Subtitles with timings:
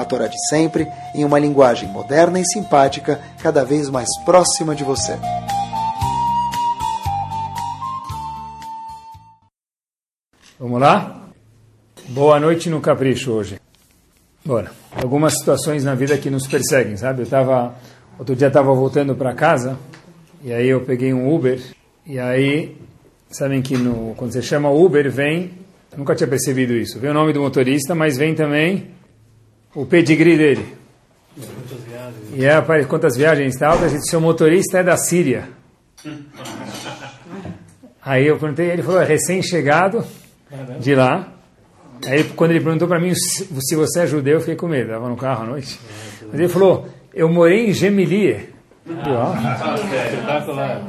[0.00, 4.84] a Torá de sempre, em uma linguagem moderna e simpática, cada vez mais próxima de
[4.84, 5.18] você.
[10.58, 11.28] Vamos lá?
[12.08, 13.60] Boa noite no Capricho hoje.
[14.44, 14.70] Bora.
[14.92, 17.22] Algumas situações na vida que nos perseguem, sabe?
[17.22, 17.74] Eu tava
[18.18, 19.78] outro dia estava voltando para casa
[20.42, 21.60] e aí eu peguei um Uber
[22.04, 22.76] e aí
[23.30, 25.52] sabem que no, quando você chama Uber vem,
[25.96, 26.98] nunca tinha percebido isso.
[26.98, 28.90] Vem o nome do motorista, mas vem também
[29.74, 30.76] o pedigree dele.
[32.32, 33.78] E é, rapaz, quantas viagens tal?
[33.78, 35.48] Tá seu motorista é da Síria.
[38.02, 40.04] Aí eu perguntei, ele falou, é recém-chegado
[40.80, 41.28] de lá.
[42.06, 44.86] Aí quando ele perguntou para mim se você é judeu, eu fiquei com medo.
[44.86, 45.78] Estava no carro à noite.
[46.30, 48.48] Mas ele falou, eu morei em Gemilier.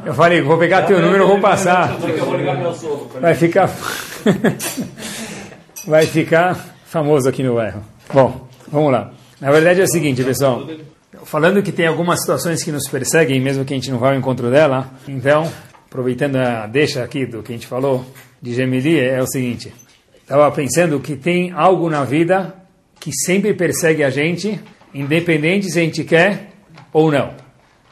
[0.05, 1.97] Eu falei, vou pegar teu número, vou passar.
[3.19, 3.69] Vai ficar,
[5.85, 7.83] vai ficar famoso aqui no bairro.
[8.13, 9.11] Bom, vamos lá.
[9.39, 10.67] Na verdade é o seguinte, pessoal.
[11.25, 14.15] Falando que tem algumas situações que nos perseguem, mesmo que a gente não vá ao
[14.15, 14.89] encontro dela.
[15.07, 15.51] Então,
[15.85, 18.05] aproveitando a deixa aqui do que a gente falou
[18.41, 19.73] de Gemilier, é o seguinte.
[20.15, 22.55] Estava pensando que tem algo na vida
[22.99, 24.59] que sempre persegue a gente,
[24.93, 26.51] independente se a gente quer
[26.93, 27.33] ou não.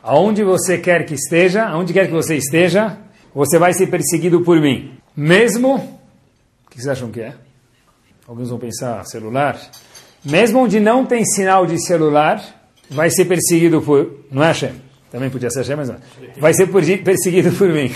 [0.01, 2.97] Aonde você quer que esteja, aonde quer que você esteja,
[3.33, 4.97] você vai ser perseguido por mim.
[5.15, 7.33] Mesmo, o que vocês acham que é?
[8.27, 9.59] Alguns vão pensar celular.
[10.23, 12.43] Mesmo onde não tem sinal de celular,
[12.89, 14.73] vai ser perseguido por, não é Hashem?
[15.11, 15.97] Também podia ser Hashem, mas não.
[16.39, 17.91] Vai ser perseguido por mim.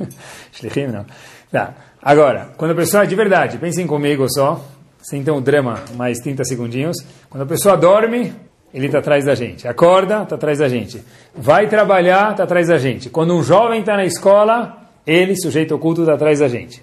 [0.52, 1.04] Shlichim, não.
[1.50, 1.74] Tá.
[2.02, 4.64] Agora, quando a pessoa, de verdade, pensem comigo só,
[5.02, 6.96] sem ter um drama, mais 30 segundinhos.
[7.30, 8.32] Quando a pessoa dorme,
[8.74, 9.66] ele está atrás da gente.
[9.68, 11.02] Acorda, está atrás da gente.
[11.34, 13.08] Vai trabalhar, está atrás da gente.
[13.08, 16.82] Quando um jovem está na escola, ele, sujeito oculto, está atrás da gente.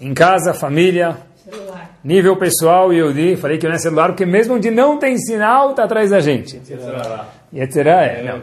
[0.00, 1.75] Em casa, família, celular.
[2.06, 5.70] Nível pessoal, e eu falei que não é celular, porque mesmo onde não tem sinal,
[5.70, 6.60] está atrás da gente.
[7.52, 8.40] Yetzirah é, não.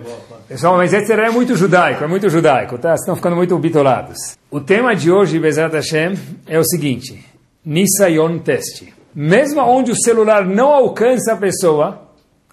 [0.47, 2.93] Pessoal, mas Yetzirah é muito judaico, é muito judaico, tá?
[2.93, 4.37] Estão ficando muito bitolados.
[4.51, 6.13] O tema de hoje, Bezat Hashem,
[6.45, 7.23] é o seguinte,
[7.65, 8.93] Nisayon Teste.
[9.15, 12.01] Mesmo onde o celular não alcança a pessoa,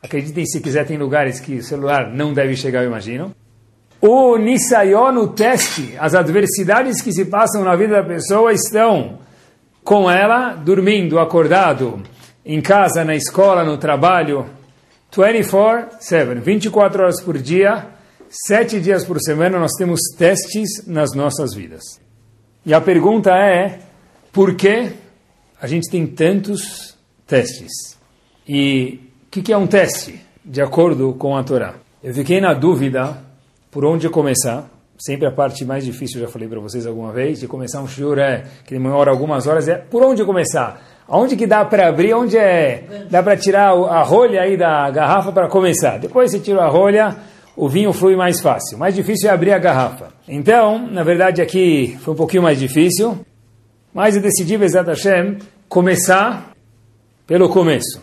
[0.00, 3.34] acreditem se quiser, tem lugares que o celular não deve chegar, eu imagino.
[4.00, 9.18] O Nisayon, o teste, as adversidades que se passam na vida da pessoa estão
[9.84, 12.02] com ela, dormindo, acordado,
[12.44, 14.46] em casa, na escola, no trabalho,
[15.12, 17.88] 24-7, 24 horas por dia,
[18.46, 22.00] 7 dias por semana, nós temos testes nas nossas vidas.
[22.64, 23.80] E a pergunta é,
[24.32, 24.92] por que
[25.60, 26.96] a gente tem tantos
[27.26, 27.98] testes?
[28.48, 31.74] E o que, que é um teste, de acordo com a Torá?
[32.02, 33.18] Eu fiquei na dúvida
[33.70, 34.68] por onde começar.
[35.00, 38.18] Sempre a parte mais difícil, já falei para vocês alguma vez, de começar um shiur
[38.18, 40.78] é, que demora algumas horas, é por onde começar?
[41.08, 42.12] Aonde que dá para abrir?
[42.12, 43.06] Onde é?
[43.10, 45.98] Dá para tirar a rolha aí da garrafa para começar.
[45.98, 47.16] Depois você tira a rolha,
[47.56, 48.76] o vinho flui mais fácil.
[48.78, 50.12] Mais difícil é abrir a garrafa.
[50.28, 53.18] Então, na verdade aqui foi um pouquinho mais difícil,
[53.92, 56.52] mas eu decidi, Bezat Hashem, começar
[57.26, 58.00] pelo começo.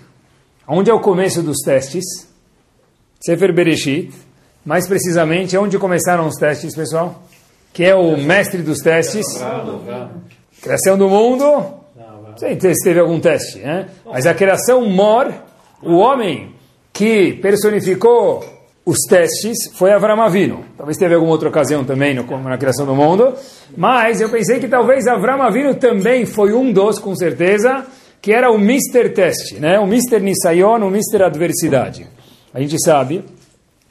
[0.68, 2.28] Onde é o começo dos testes?
[3.22, 4.27] Sefer Bereshit.
[4.68, 7.24] Mais precisamente, onde começaram os testes, pessoal?
[7.72, 9.26] Que é o mestre dos testes?
[10.62, 11.64] Criação do mundo,
[12.36, 13.88] sei se teve algum teste, né?
[14.06, 15.34] Mas a criação mor,
[15.82, 16.54] o homem
[16.92, 18.44] que personificou
[18.86, 20.66] os testes foi Avram Avinu.
[20.76, 23.36] Talvez teve alguma outra ocasião também no, na criação do mundo,
[23.78, 27.86] mas eu pensei que talvez Avram Avinu também foi um dos, com certeza,
[28.22, 29.12] que era o Mr.
[29.14, 29.80] Teste, né?
[29.80, 30.20] o Mr.
[30.20, 31.24] Nisayon, o Mr.
[31.24, 32.06] Adversidade.
[32.54, 33.24] A gente sabe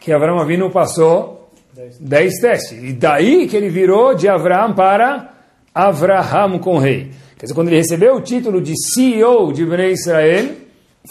[0.06, 1.50] que Avram Avinu passou
[1.98, 5.34] 10 testes, e daí que ele virou de Avram para
[5.74, 7.10] Avraham com rei.
[7.36, 10.50] Quer dizer, quando ele recebeu o título de CEO de Bnei Israel,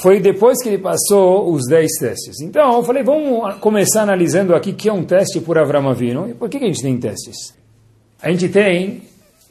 [0.01, 2.39] foi depois que ele passou os 10 testes.
[2.39, 6.29] Então, eu falei, vamos começar analisando aqui que é um teste por Avram Avinu.
[6.29, 7.53] E por que, que a gente tem testes?
[8.21, 9.01] A gente tem,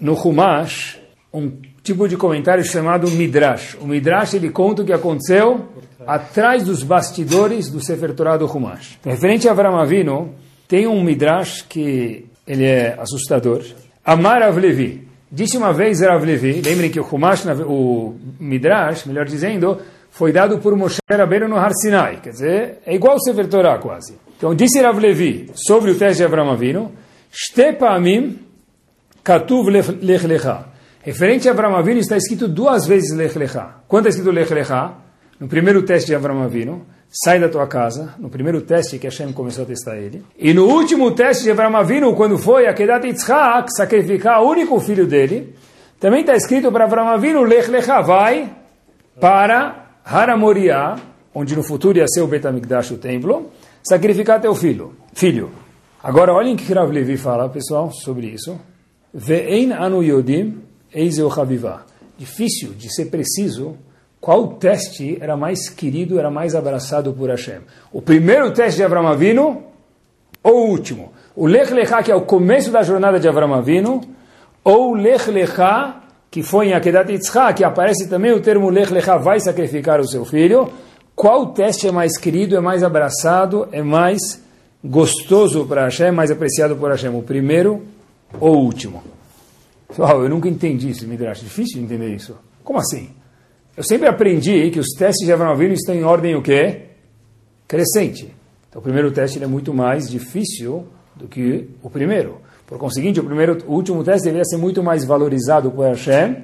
[0.00, 0.98] no Humash,
[1.34, 1.52] um
[1.84, 3.76] tipo de comentário chamado Midrash.
[3.78, 5.68] O Midrash, ele conta o que aconteceu
[6.06, 8.98] atrás dos bastidores do Sefer Torah do Humash.
[9.04, 10.34] Referente a Avram Avinu,
[10.66, 13.62] tem um Midrash que ele é assustador.
[14.02, 15.06] Amar Avlevi.
[15.30, 19.78] Disse uma vez Rav Levi, lembrem que o Humash, o Midrash, melhor dizendo,
[20.10, 22.20] foi dado por Moshe Rabbeinu no Har Sinai.
[22.22, 24.16] Quer dizer, é igual o Sefer Torah quase.
[24.38, 26.92] Então disse Rav Levi sobre o teste de Avram Avinu,
[27.30, 28.38] Shtepamim
[29.22, 30.73] Katuv Lech Lecha.
[31.04, 33.74] Referente a Avram Avinu está escrito duas vezes Lech Lecha.
[33.86, 34.94] Quando está escrito Lech Lecha?
[35.38, 39.30] No primeiro teste de Avram Avinu, sai da tua casa, no primeiro teste que Hashem
[39.34, 40.24] começou a testar ele.
[40.38, 44.80] E no último teste de Avram Avinu, quando foi a Kedat Yitzhak sacrificar o único
[44.80, 45.54] filho dele,
[46.00, 48.50] também está escrito para Avram Avinu, Lech Lecha, vai
[49.20, 50.96] para Haramoriá,
[51.34, 53.50] onde no futuro ia ser o Betamigdash, o templo,
[53.82, 54.94] sacrificar teu filho.
[55.12, 55.50] filho.
[56.02, 58.58] Agora, olhem o que Rav Levi fala, pessoal, sobre isso.
[59.12, 60.63] Ve'en anu yodim
[60.94, 61.84] eizeu chavivah.
[62.16, 63.76] Difícil de ser preciso
[64.20, 67.58] qual teste era mais querido, era mais abraçado por Hashem.
[67.92, 69.64] O primeiro teste de Avram Avinu
[70.42, 71.12] ou o último?
[71.36, 74.00] O Lech Lechá, que é o começo da jornada de Avram Avinu,
[74.62, 78.92] ou o Lech Lechá, que foi em Akedat Yitzhak, que aparece também o termo Lech
[78.92, 80.72] Lechá, vai sacrificar o seu filho,
[81.14, 84.42] qual teste é mais querido, é mais abraçado, é mais
[84.82, 87.82] gostoso para Hashem, mais apreciado por Hashem, o primeiro
[88.40, 89.02] ou o último?
[89.94, 92.36] Pessoal, eu nunca entendi isso, Midrash, difícil de entender isso.
[92.64, 93.10] Como assim?
[93.76, 96.86] Eu sempre aprendi que os testes de Avraham estão em ordem o quê?
[97.68, 98.34] Crescente.
[98.68, 102.40] Então o primeiro teste é muito mais difícil do que o primeiro.
[102.66, 106.38] Por conseguinte, o, primeiro, o último teste deveria ser muito mais valorizado por Hashem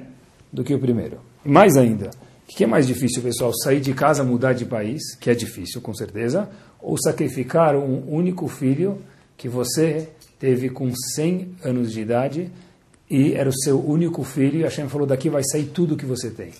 [0.49, 1.17] do que o primeiro.
[1.45, 2.09] E mais ainda,
[2.49, 3.51] o que é mais difícil, pessoal?
[3.53, 6.49] Sair de casa, mudar de país, que é difícil, com certeza,
[6.79, 8.99] ou sacrificar um único filho
[9.35, 10.07] que você
[10.39, 12.49] teve com 100 anos de idade
[13.11, 16.29] e era o seu único filho e Hashem falou, daqui vai sair tudo que você
[16.29, 16.53] tem.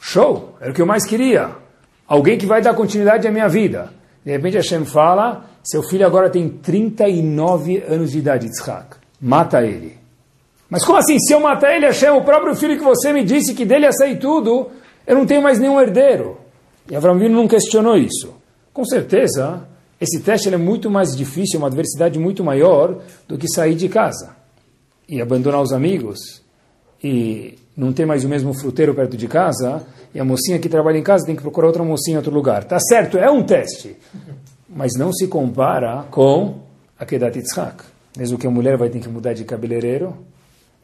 [0.00, 0.56] Show!
[0.60, 1.52] Era o que eu mais queria.
[2.08, 3.92] Alguém que vai dar continuidade à minha vida.
[4.24, 8.96] De repente Hashem fala, seu filho agora tem 39 anos de idade, Yitzhak.
[9.20, 9.96] Mata ele.
[10.68, 11.20] Mas como assim?
[11.20, 13.92] Se eu matar ele, Hashem, o próprio filho que você me disse que dele ia
[13.92, 14.70] sair tudo,
[15.06, 16.36] eu não tenho mais nenhum herdeiro.
[16.90, 18.34] E Avram Vino não questionou isso.
[18.72, 19.68] Com certeza,
[20.00, 22.98] esse teste é muito mais difícil, uma adversidade muito maior
[23.28, 24.37] do que sair de casa
[25.08, 26.42] e abandonar os amigos
[27.02, 30.98] e não ter mais o mesmo fruteiro perto de casa e a mocinha que trabalha
[30.98, 32.64] em casa tem que procurar outra mocinha em outro lugar.
[32.64, 33.96] Tá certo, é um teste
[34.68, 36.60] mas não se compara com
[36.98, 37.82] a Kedat Yitzhak.
[38.16, 40.16] Mesmo que a mulher vai ter que mudar de cabeleireiro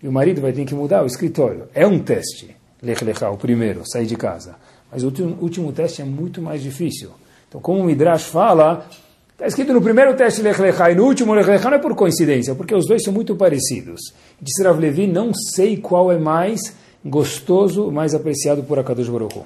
[0.02, 1.68] e o marido vai ter que mudar o escritório.
[1.74, 4.56] É um teste, Lech Lechá, o primeiro, sair de casa.
[4.90, 7.10] Mas o último, último teste é muito mais difícil.
[7.48, 8.86] Então, como o Midrash fala,
[9.34, 11.94] está escrito no primeiro teste Lech Lechá e no último Lech Lechá não é por
[11.94, 14.00] coincidência, porque os dois são muito parecidos.
[14.40, 19.44] Disse Rav Levi, não sei qual é mais gostoso, mais apreciado por Akadosh Baruch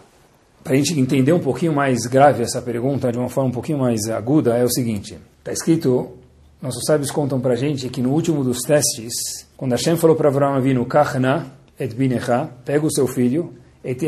[0.68, 3.78] para a gente entender um pouquinho mais grave essa pergunta, de uma forma um pouquinho
[3.78, 6.10] mais aguda, é o seguinte: está escrito,
[6.60, 10.28] nossos sábios contam para a gente que no último dos testes, quando Hashem falou para
[10.28, 11.46] Avraham Avinu, Kachna
[11.80, 13.98] et binecha, pega o seu filho, et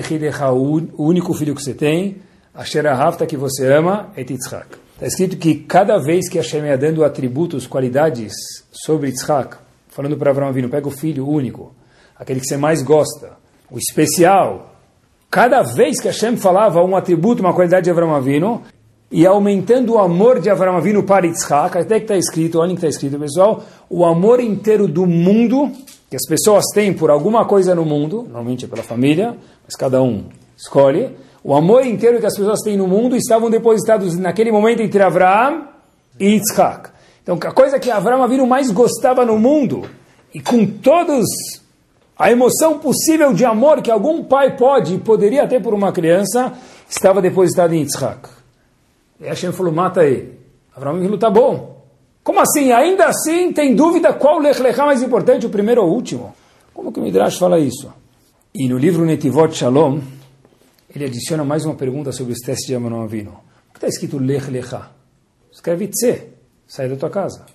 [0.53, 2.19] o único filho que você tem,
[2.53, 4.67] Asher Ahavta, que você ama, et Yitzhak.
[5.01, 8.33] Está escrito que cada vez que Hashem ia dando atributos, qualidades
[8.71, 9.57] sobre Yitzhak,
[9.89, 11.75] falando para Avraham Avinu, pega o filho único,
[12.15, 13.33] aquele que você mais gosta,
[13.71, 14.71] o especial,
[15.31, 18.63] Cada vez que Hashem falava um atributo, uma qualidade de Avram Avinu,
[19.13, 22.85] e aumentando o amor de Avram Avinu para Yitzhak, até que está escrito, olhem que
[22.85, 25.71] está escrito, pessoal, o amor inteiro do mundo,
[26.11, 30.03] que as pessoas têm por alguma coisa no mundo, normalmente é pela família, mas cada
[30.03, 30.25] um
[30.57, 31.11] escolhe,
[31.43, 35.69] o amor inteiro que as pessoas têm no mundo estavam depositados naquele momento entre Avram
[36.19, 36.91] e Yitzhak.
[37.23, 39.89] Então, a coisa que Avram Avinu mais gostava no mundo,
[40.35, 41.27] e com todos
[42.19, 46.53] a emoção possível de amor que algum pai pode e poderia ter por uma criança
[46.89, 48.29] estava depositada em Yitzhak.
[49.21, 50.39] E Hashem falou, mata ele.
[50.77, 51.81] Abraão falou, tá bom.
[52.23, 52.73] Como assim?
[52.73, 56.35] Ainda assim, tem dúvida qual Lech Lechá mais importante, o primeiro ou o último?
[56.75, 57.93] Como que o Midrash fala isso?
[58.55, 60.01] E no livro Netivot Shalom,
[60.95, 63.41] ele adiciona mais uma pergunta sobre os testes de Abraão Avino.
[63.69, 64.91] O que está escrito Lech Lechá?
[65.53, 66.29] Escreve Tse,
[66.67, 67.47] sai da tua casa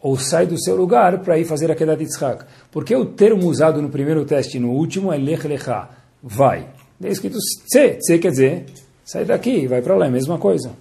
[0.00, 2.44] ou sai do seu lugar para ir fazer a Kedat Yitzhak.
[2.70, 5.88] Porque o termo usado no primeiro teste e no último é Lech Lecha,
[6.22, 6.68] vai.
[7.02, 8.66] É escrito Tse, Tse quer dizer,
[9.04, 10.72] sai daqui, vai para lá, é a mesma coisa.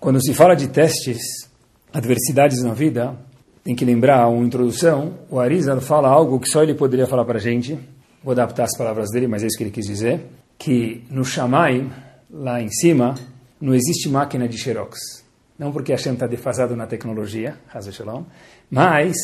[0.00, 1.48] Quando se fala de testes,
[1.92, 3.16] adversidades na vida,
[3.64, 7.38] tem que lembrar uma introdução, o Arizal fala algo que só ele poderia falar para
[7.38, 7.78] a gente,
[8.22, 10.24] vou adaptar as palavras dele, mas é isso que ele quis dizer,
[10.58, 11.88] que no Shammai,
[12.30, 13.14] lá em cima,
[13.60, 15.26] não existe máquina de xerox
[15.58, 17.56] não porque Hashem está defasado na tecnologia,
[18.70, 19.16] mas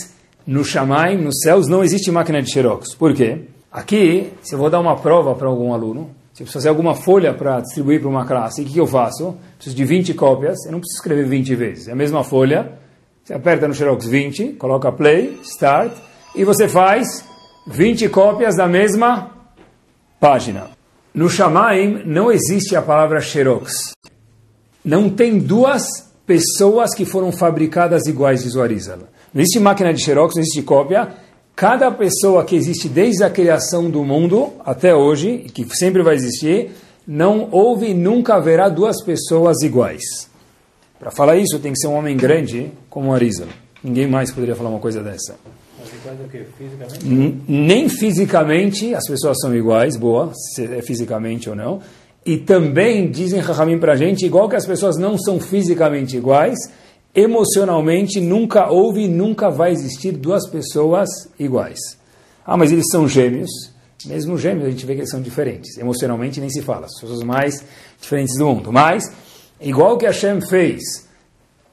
[0.44, 2.94] no Shamaim, nos céus, não existe máquina de xerox.
[2.94, 3.42] Por quê?
[3.70, 6.94] Aqui, se eu vou dar uma prova para algum aluno, se eu preciso fazer alguma
[6.94, 9.36] folha para distribuir para uma classe, o que eu faço?
[9.56, 11.88] Preciso de 20 cópias, eu não preciso escrever 20 vezes.
[11.88, 12.78] É a mesma folha,
[13.22, 15.92] você aperta no xerox 20, coloca play, start,
[16.34, 17.24] e você faz
[17.68, 19.30] 20 cópias da mesma
[20.18, 20.66] página.
[21.14, 23.92] No Shamaim não existe a palavra xerox.
[24.84, 25.84] Não tem duas
[26.26, 28.98] pessoas que foram fabricadas iguais, diz o Arizal.
[29.32, 31.14] Não existe máquina de xerox, não existe cópia.
[31.54, 36.72] Cada pessoa que existe desde a criação do mundo até hoje, que sempre vai existir,
[37.06, 40.28] não houve e nunca haverá duas pessoas iguais.
[40.98, 43.46] Para falar isso, tem que ser um homem grande como o Arizal.
[43.84, 45.36] Ninguém mais poderia falar uma coisa dessa.
[47.48, 51.80] Nem fisicamente as pessoas são iguais, boa, se é fisicamente ou não.
[52.24, 56.58] E também dizem Rahamim para a gente, igual que as pessoas não são fisicamente iguais,
[57.14, 61.08] emocionalmente nunca houve e nunca vai existir duas pessoas
[61.38, 61.78] iguais.
[62.46, 63.50] Ah, mas eles são gêmeos.
[64.06, 65.78] Mesmo gêmeos a gente vê que eles são diferentes.
[65.78, 67.64] Emocionalmente nem se fala, as pessoas mais
[68.00, 68.72] diferentes do mundo.
[68.72, 69.04] Mas,
[69.60, 71.08] igual que Hashem fez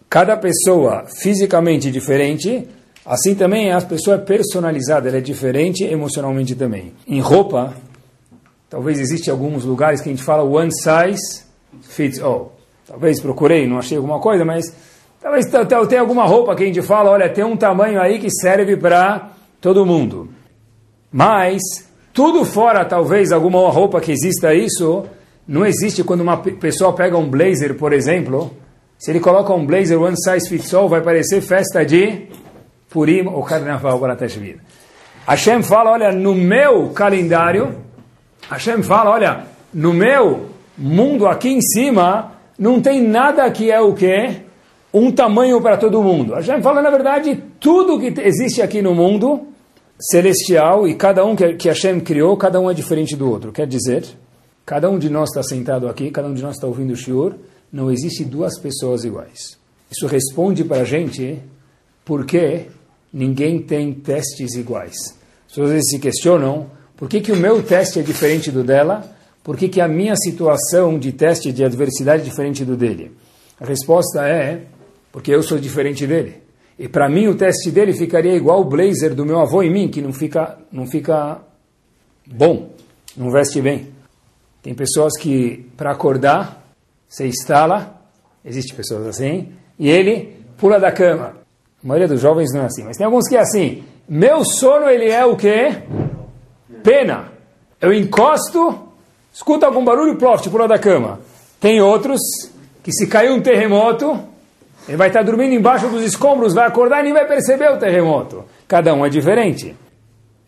[0.10, 2.68] cada pessoa fisicamente diferente,
[3.06, 6.94] assim também a pessoa é personalizada, ela é diferente emocionalmente também.
[7.08, 7.74] Em roupa,
[8.70, 11.44] talvez existe alguns lugares que a gente fala one size
[11.82, 12.56] fits all.
[12.88, 14.66] Talvez procurei, não achei alguma coisa, mas
[15.22, 15.46] talvez
[15.88, 19.32] tenha alguma roupa que a gente fala, olha, tem um tamanho aí que serve para
[19.62, 20.30] todo mundo.
[21.12, 21.62] Mas
[22.14, 25.06] tudo fora, talvez, alguma roupa que exista isso,
[25.48, 28.52] não existe quando uma pessoa pega um blazer, por exemplo,
[28.98, 32.28] se ele coloca um blazer one size fits all, vai parecer festa de
[32.92, 34.60] Purim ou Carnaval Teshuvah.
[35.26, 37.78] Hashem fala, olha, no meu calendário,
[38.50, 43.94] Hashem fala, olha, no meu mundo aqui em cima, não tem nada que é o
[43.94, 44.42] quê?
[44.94, 46.34] Um tamanho para todo mundo.
[46.34, 49.48] Hashem fala, na verdade, tudo que existe aqui no mundo
[49.98, 53.54] celestial e cada um que Hashem criou, cada um é diferente do outro.
[53.54, 54.04] Quer dizer,
[54.66, 57.36] cada um de nós está sentado aqui, cada um de nós está ouvindo o shiur,
[57.72, 59.58] não existe duas pessoas iguais.
[59.90, 61.40] Isso responde para a gente
[62.04, 62.66] por que
[63.14, 64.96] ninguém tem testes iguais.
[65.48, 69.04] As pessoas se questionam por que, que o meu teste é diferente do dela,
[69.44, 73.12] por que, que a minha situação de teste de adversidade é diferente do dele.
[73.60, 74.64] A resposta é
[75.12, 76.42] porque eu sou diferente dele.
[76.78, 79.88] E para mim o teste dele ficaria igual o blazer do meu avô em mim,
[79.90, 81.40] que não fica, não fica
[82.26, 82.70] bom,
[83.16, 83.90] não veste bem.
[84.64, 86.64] Tem pessoas que, para acordar,
[87.08, 88.00] você instala,
[88.46, 91.41] existe pessoas assim, e ele pula da cama.
[91.84, 93.84] A maioria dos jovens não é assim, mas tem alguns que é assim.
[94.08, 95.84] Meu sono, ele é o quê?
[96.84, 97.32] Pena.
[97.80, 98.80] Eu encosto,
[99.34, 101.20] escuta algum barulho, ploft, pula da cama.
[101.60, 102.20] Tem outros
[102.84, 104.20] que se cair um terremoto,
[104.88, 108.46] ele vai estar dormindo embaixo dos escombros, vai acordar e nem vai perceber o terremoto.
[108.68, 109.76] Cada um é diferente.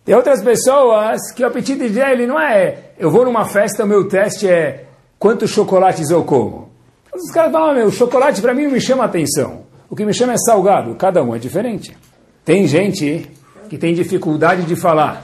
[0.06, 4.08] Tem outras pessoas que o apetite dele não é eu vou numa festa, o meu
[4.08, 4.86] teste é
[5.20, 6.70] quantos chocolates eu como.
[7.14, 9.64] Os caras falam, meu, chocolate para mim não me chama atenção.
[9.94, 10.96] O que me chama é salgado.
[10.96, 11.96] Cada um é diferente.
[12.44, 13.30] Tem gente
[13.70, 15.24] que tem dificuldade de falar,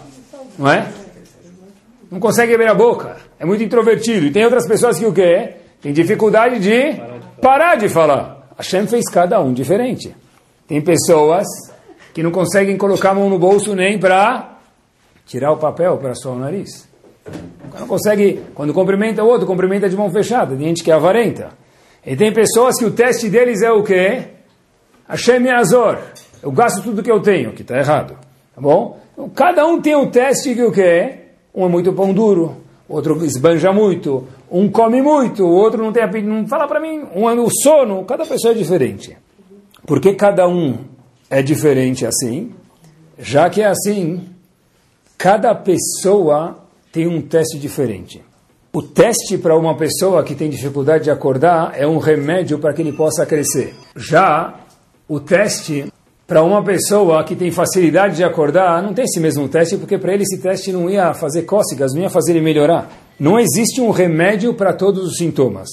[0.59, 0.87] não é?
[2.11, 3.17] Não consegue abrir a boca.
[3.39, 4.27] É muito introvertido.
[4.27, 5.55] E tem outras pessoas que o quê?
[5.81, 7.01] Tem dificuldade de
[7.41, 8.47] parar de falar.
[8.55, 10.15] A Shem fez cada um diferente.
[10.67, 11.47] Tem pessoas
[12.13, 14.59] que não conseguem colocar a mão no bolso nem para
[15.25, 16.87] tirar o papel para só o nariz.
[17.79, 20.55] Não consegue, quando cumprimenta o outro, cumprimenta de mão fechada.
[20.55, 21.57] Tem gente que é avarenta.
[22.05, 24.37] E tem pessoas que o teste deles é o quê?
[25.09, 25.97] Hashem Azor.
[26.41, 28.15] Eu gasto tudo que eu tenho, que está errado.
[28.53, 28.99] Tá bom?
[29.13, 31.15] Então, cada um tem um teste que o quê?
[31.53, 36.03] Um é muito pão duro, outro esbanja muito, um come muito, o outro não tem
[36.03, 39.17] apetite, não fala para mim, um é o sono, cada pessoa é diferente.
[39.85, 40.77] Porque cada um
[41.29, 42.51] é diferente assim,
[43.17, 44.29] já que é assim,
[45.17, 46.59] cada pessoa
[46.91, 48.23] tem um teste diferente.
[48.71, 52.81] O teste para uma pessoa que tem dificuldade de acordar é um remédio para que
[52.83, 53.75] ele possa crescer.
[53.95, 54.53] Já
[55.09, 55.91] o teste
[56.27, 60.13] para uma pessoa que tem facilidade de acordar, não tem esse mesmo teste, porque para
[60.13, 62.87] ele esse teste não ia fazer cócegas, não ia fazer ele melhorar.
[63.19, 65.67] Não existe um remédio para todos os sintomas.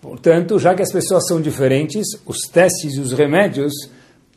[0.00, 3.74] Portanto, já que as pessoas são diferentes, os testes e os remédios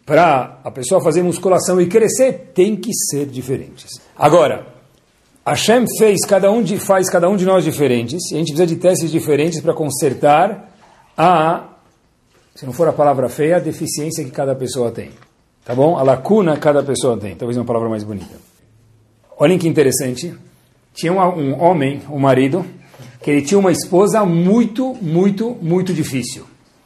[0.06, 4.02] para a pessoa fazer musculação e crescer têm que ser diferentes.
[4.18, 4.68] Agora,
[5.46, 8.68] Hashem fez cada um de, faz cada um de nós diferentes, e a gente precisa
[8.68, 10.70] de testes diferentes para consertar
[11.18, 11.71] a,
[12.56, 15.12] se não for a palavra feia, a deficiência que cada pessoa tem.
[15.64, 15.98] Tá bom?
[15.98, 17.36] A lacuna que cada pessoa tem.
[17.36, 18.36] Talvez uma palavra mais bonita.
[19.38, 20.36] Olhem que interessante.
[20.94, 22.66] Tinha um, um homem, um marido,
[23.22, 26.46] que ele tinha uma esposa muito, muito, muito difícil.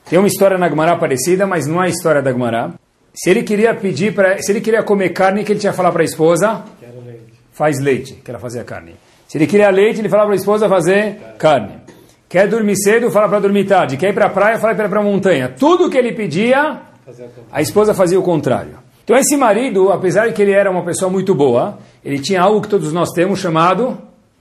[0.10, 2.74] Tem uma história na Gemara parecida, mas não é a história da Gemara.
[3.14, 5.92] Se ele queria pedir para, se ele queria comer carne, que ele tinha que falar
[5.92, 6.64] para a esposa?
[7.56, 8.96] faz leite, que ela fazia carne.
[9.28, 11.85] Se ele queria leite, ele falava para a esposa fazer carne.
[12.28, 13.98] Quer dormir cedo, fala para dormir tarde.
[13.98, 15.50] Quer ir para a praia, fala para ir para a montanha.
[15.50, 16.82] Tudo que ele pedia,
[17.52, 18.80] a esposa fazia o contrário.
[19.04, 22.62] Então esse marido, apesar de que ele era uma pessoa muito boa, ele tinha algo
[22.62, 23.98] que todos nós temos chamado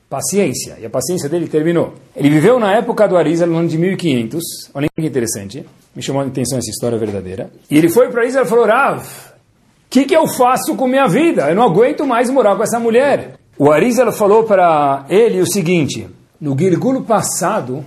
[0.09, 0.76] paciência.
[0.81, 1.95] E a paciência dele terminou.
[2.17, 4.43] Ele viveu na época do Arizal, no ano de 1500.
[4.73, 5.67] Olha que interessante.
[5.95, 7.50] Me chamou a atenção essa história verdadeira.
[7.71, 11.07] E ele foi para Arizal e falou, Rav, o que, que eu faço com minha
[11.07, 11.50] vida?
[11.50, 13.35] Eu não aguento mais morar com essa mulher.
[13.59, 16.09] O Arizal falou para ele o seguinte,
[16.45, 17.83] no Gilgulo passado,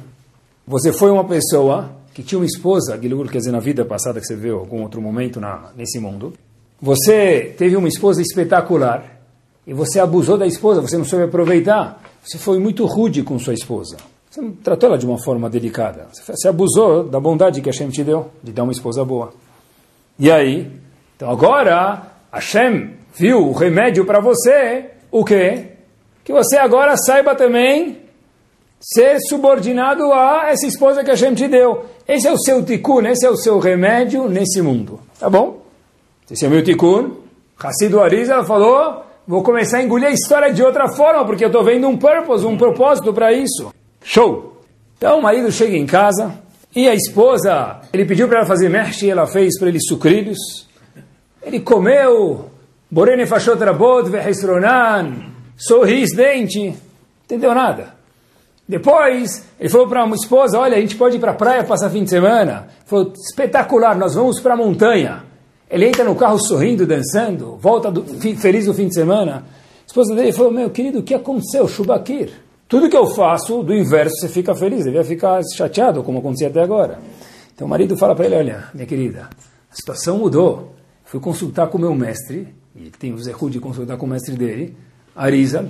[0.66, 4.26] você foi uma pessoa que tinha uma esposa, Gilgulo quer dizer na vida passada que
[4.26, 6.34] você viu algum outro momento na, nesse mundo,
[6.82, 9.22] você teve uma esposa espetacular
[9.68, 12.02] e você abusou da esposa, você não soube aproveitar.
[12.24, 13.98] Você foi muito rude com sua esposa.
[14.28, 16.08] Você não tratou ela de uma forma delicada.
[16.12, 19.34] Você abusou da bondade que Hashem te deu, de dar uma esposa boa.
[20.18, 20.72] E aí?
[21.16, 25.74] Então agora, Hashem viu o remédio para você, o quê?
[26.24, 28.07] Que você agora saiba também
[28.80, 31.86] ser subordinado a essa esposa que Hashem te deu.
[32.08, 35.00] Esse é o seu tikkun, esse é o seu remédio nesse mundo.
[35.20, 35.62] Tá bom?
[36.30, 37.18] Esse é o meu tikkun.
[37.60, 41.64] Hassidu Ariza falou, vou começar a engolir a história de outra forma, porque eu estou
[41.64, 43.74] vendo um purpose, um propósito para isso.
[44.04, 44.62] Show!
[44.98, 46.34] Então o marido chega em casa
[46.76, 50.68] e a esposa, ele pediu para ela fazer merche, ela fez para ele sucrilhos.
[51.42, 52.52] Ele comeu,
[52.90, 54.10] borene fashot rabot
[55.58, 56.76] sorris dente,
[57.26, 57.97] entendeu nada.
[58.68, 61.90] Depois, ele falou para uma esposa, olha, a gente pode ir para a praia passar
[61.90, 62.68] fim de semana.
[62.68, 65.24] Ele falou, espetacular, nós vamos para a montanha.
[65.70, 68.04] Ele entra no carro sorrindo, dançando, volta do,
[68.36, 69.46] feliz no fim de semana.
[69.46, 71.68] A esposa dele falou, meu querido, o que aconteceu?
[71.68, 72.32] Shubakir.
[72.68, 76.62] Tudo que eu faço, do inverso, você fica feliz, vai ficar chateado, como acontecia até
[76.62, 77.00] agora.
[77.56, 79.30] Então o marido fala para ele, olha, minha querida,
[79.72, 80.74] a situação mudou.
[81.06, 84.36] Fui consultar com o meu mestre, e tem o Zehu de consultar com o mestre
[84.36, 84.76] dele,
[85.16, 85.66] Arizal,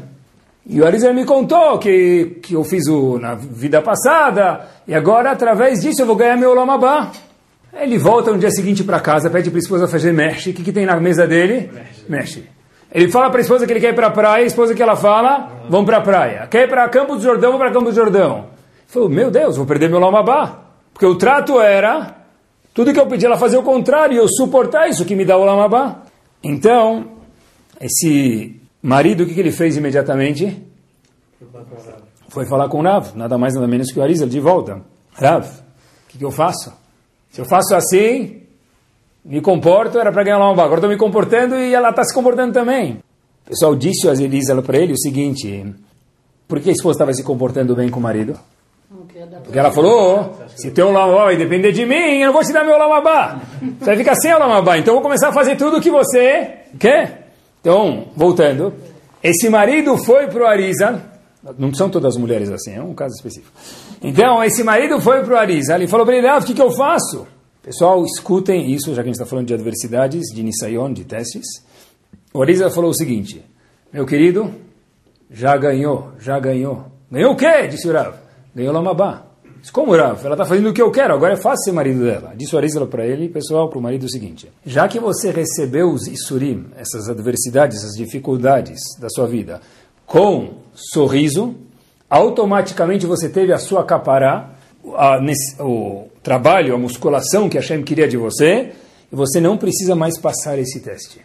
[0.70, 5.32] e o Arizal me contou que, que eu fiz o, na vida passada, e agora,
[5.32, 7.12] através disso, eu vou ganhar meu Lamabá.
[7.74, 10.50] Ele volta no dia seguinte para casa, pede para a esposa fazer mexe.
[10.50, 11.70] O que, que tem na mesa dele?
[12.10, 12.44] Mexe.
[12.92, 14.82] Ele fala para a esposa que ele quer ir para a praia, a esposa que
[14.82, 16.48] ela fala, vamos para a praia.
[16.48, 18.38] Quer ir para Campo do Jordão, vamos para Campo do Jordão.
[18.38, 20.64] Ele falou, meu Deus, vou perder meu lamabá.
[20.94, 22.16] Porque o trato era,
[22.74, 25.38] tudo que eu pedi ela fazer o contrário, e eu suportar isso que me dá
[25.38, 26.04] o lamabá.
[26.44, 27.06] Então,
[27.80, 30.64] esse marido, o que, que ele fez imediatamente?
[32.30, 34.82] Foi falar com o Rav, nada mais nada menos que o Arizal de volta.
[35.14, 36.72] Rav, o que, que eu faço?
[37.30, 38.44] Se eu faço assim,
[39.26, 42.14] me comporto, era para ganhar lá um Agora estou me comportando e ela está se
[42.14, 43.00] comportando também.
[43.46, 45.66] O pessoal disse a Elisa para ele o seguinte:
[46.48, 48.40] por que a esposa estava se comportando bem com o marido?
[49.44, 52.64] Porque ela falou: se teu lamabá vai depender de mim, eu não vou te dar
[52.64, 53.42] meu lamabá.
[53.80, 54.78] Você vai ficar sem o lamabá.
[54.78, 57.27] Então eu vou começar a fazer tudo o que você quer.
[57.68, 58.74] Então, voltando,
[59.22, 61.04] esse marido foi para o Arisa.
[61.60, 63.52] Não são todas as mulheres assim, é um caso específico.
[64.02, 66.62] Então, esse marido foi para o Arisa, ele falou para ele, ah, o que, que
[66.62, 67.28] eu faço?
[67.62, 71.46] Pessoal, escutem isso, já que a gente está falando de adversidades, de Nisayon, de testes.
[72.34, 73.44] O Arisa falou o seguinte,
[73.92, 74.50] meu querido,
[75.30, 76.86] já ganhou, já ganhou.
[77.12, 77.68] Ganhou o quê?
[77.68, 78.16] Disse o Rav.
[78.56, 79.27] Ganhou Lamabá.
[79.60, 80.24] Disse, como Rav?
[80.24, 82.34] Ela está fazendo o que eu quero, agora é fácil ser marido dela.
[82.36, 85.90] Disse o Arisa para ele, pessoal, para o marido o seguinte, já que você recebeu
[85.90, 89.62] os Isurim, essas adversidades, essas dificuldades da sua vida,
[90.06, 91.56] com sorriso,
[92.10, 94.52] automaticamente você teve a sua capará,
[94.96, 95.20] a,
[95.60, 98.72] o trabalho, a musculação que Hashem queria de você,
[99.12, 101.22] e você não precisa mais passar esse teste.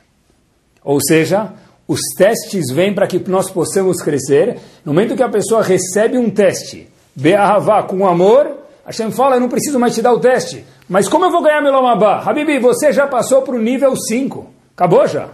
[0.84, 1.52] Ou seja,
[1.86, 4.58] os testes vêm para que nós possamos crescer.
[4.84, 8.50] No momento que a pessoa recebe um teste, Be'ahavá, com amor,
[8.84, 10.64] Hashem fala, eu não preciso mais te dar o teste.
[10.88, 12.22] Mas como eu vou ganhar meu Lamabá?
[12.24, 14.46] Habibi, você já passou para o nível 5.
[14.76, 15.28] Acabou já.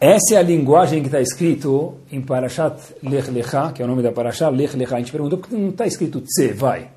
[0.00, 4.02] Essa é a linguagem que está escrito em Parashat Lech Lecha, que é o nome
[4.02, 4.96] da Parashat Lech Lecha.
[4.96, 6.88] A gente perguntou por que não está escrito Tse, vai.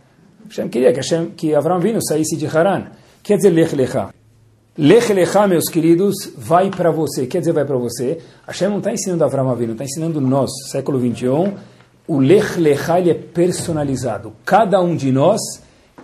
[0.48, 2.88] Hashem queria que, Hashem, que Avram Vino saísse de Haran.
[3.24, 4.10] Quer dizer Lech Lecha.
[4.78, 7.26] Lech Lecha, meus queridos, vai para você.
[7.28, 8.20] Quer dizer, vai para você.
[8.46, 11.54] Hashem não está ensinando Avram Avinu, está ensinando nós, século 21.
[12.08, 14.34] O Lech Lecha ele é personalizado.
[14.46, 15.42] Cada um de nós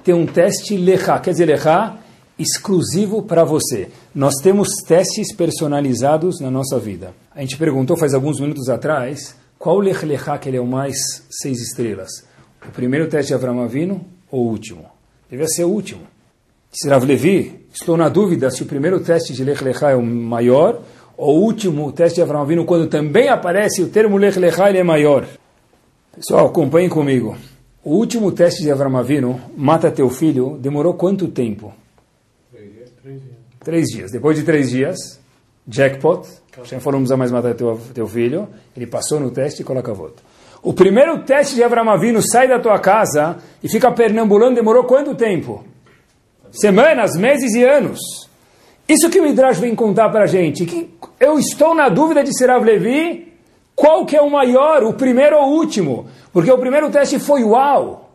[0.03, 1.19] tem um teste Lecha.
[1.19, 1.97] Quer dizer, Lecha
[2.39, 3.89] exclusivo para você.
[4.13, 7.13] Nós temos testes personalizados na nossa vida.
[7.35, 10.95] A gente perguntou faz alguns minutos atrás qual Lech Lechá que ele é o mais
[11.29, 12.09] seis estrelas.
[12.67, 14.85] O primeiro teste de Avram Avino ou o último?
[15.29, 16.01] Deve ser o último.
[16.71, 20.01] Se Rav Levi, estou na dúvida se o primeiro teste de Lech Lechá é o
[20.01, 20.81] maior
[21.15, 24.79] ou o último teste de Avram Avino, quando também aparece o termo Lech Lechá, ele
[24.79, 25.27] é maior.
[26.13, 27.37] Pessoal, acompanhem comigo.
[27.83, 31.73] O último teste de Avram Avino, mata teu filho, demorou quanto tempo?
[33.63, 34.11] Três dias.
[34.11, 34.97] Depois de três dias,
[35.65, 38.49] jackpot, falou, não precisa mais matar teu, teu filho.
[38.75, 40.21] Ele passou no teste e coloca voto.
[40.61, 45.15] O primeiro teste de Avram Avinu sai da tua casa e fica pernambulando, demorou quanto
[45.15, 45.63] tempo?
[46.51, 47.99] Semanas, meses e anos.
[48.87, 50.65] Isso que o Midrash vem contar para a gente.
[50.65, 53.30] Que eu estou na dúvida de ser Levi.
[53.81, 56.05] Qual que é o maior, o primeiro ou o último?
[56.31, 58.11] Porque o primeiro teste foi uau.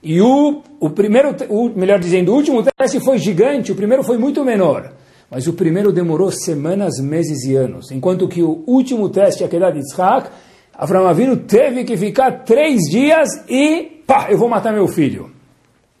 [0.00, 4.16] E o, o primeiro, o, melhor dizendo, o último teste foi gigante, o primeiro foi
[4.16, 4.92] muito menor.
[5.28, 7.90] Mas o primeiro demorou semanas, meses e anos.
[7.90, 10.30] Enquanto que o último teste, aquele de Yitzhak,
[10.72, 15.32] Avram Avinu teve que ficar três dias e pá, eu vou matar meu filho.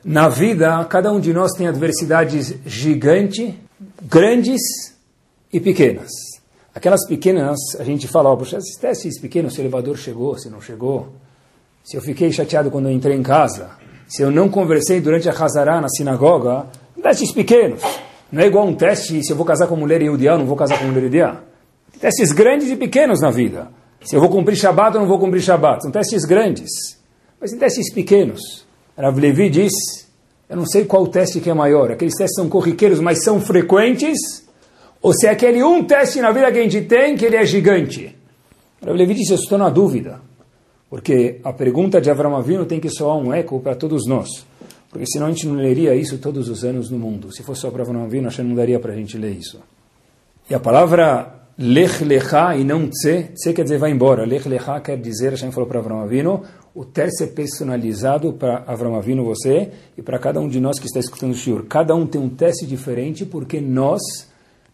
[0.04, 3.52] Na vida, cada um de nós tem adversidades gigantes,
[4.08, 4.60] grandes
[5.52, 6.31] e pequenas.
[6.74, 10.60] Aquelas pequenas, a gente fala, ó, esses testes pequenos, se o elevador chegou, se não
[10.60, 11.08] chegou,
[11.84, 13.70] se eu fiquei chateado quando eu entrei em casa,
[14.06, 16.66] se eu não conversei durante a Hazará na sinagoga,
[17.02, 17.82] testes pequenos.
[18.30, 20.56] Não é igual um teste se eu vou casar com mulher Yehudiá ou não vou
[20.56, 21.40] casar com mulher Yehudiá.
[22.00, 23.68] Testes grandes e pequenos na vida.
[24.02, 25.82] Se eu vou cumprir Shabat ou não vou cumprir Shabat.
[25.82, 26.70] São testes grandes.
[27.38, 28.66] Mas tem testes pequenos.
[28.96, 29.72] Rav Levi diz,
[30.48, 31.92] eu não sei qual teste que é maior.
[31.92, 34.41] Aqueles testes são corriqueiros, mas são frequentes.
[35.02, 37.44] Ou se é aquele um teste na vida que a gente tem, que ele é
[37.44, 38.16] gigante.
[38.80, 40.20] Rav Levi disse, eu estou na dúvida.
[40.88, 44.28] Porque a pergunta de Avram Avinu tem que soar um eco para todos nós.
[44.90, 47.34] Porque senão a gente não leria isso todos os anos no mundo.
[47.34, 49.58] Se fosse só para Avram Avinu, acho que não daria para a gente ler isso.
[50.48, 54.24] E a palavra Lech Lecha e não Tse, Tse quer dizer vai embora.
[54.24, 56.42] Lech Lecha quer dizer, Hashem falou para Avram Avinu,
[56.74, 60.86] o teste é personalizado para Avram Avinu, você, e para cada um de nós que
[60.86, 61.64] está escutando o Shiur.
[61.64, 64.00] Cada um tem um teste diferente porque nós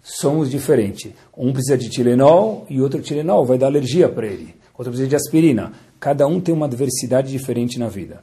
[0.03, 1.13] somos diferentes.
[1.37, 4.55] Um precisa de Tilenol e outro Tilenol vai dar alergia para ele.
[4.77, 5.73] Outro precisa de aspirina.
[5.99, 8.23] Cada um tem uma adversidade diferente na vida.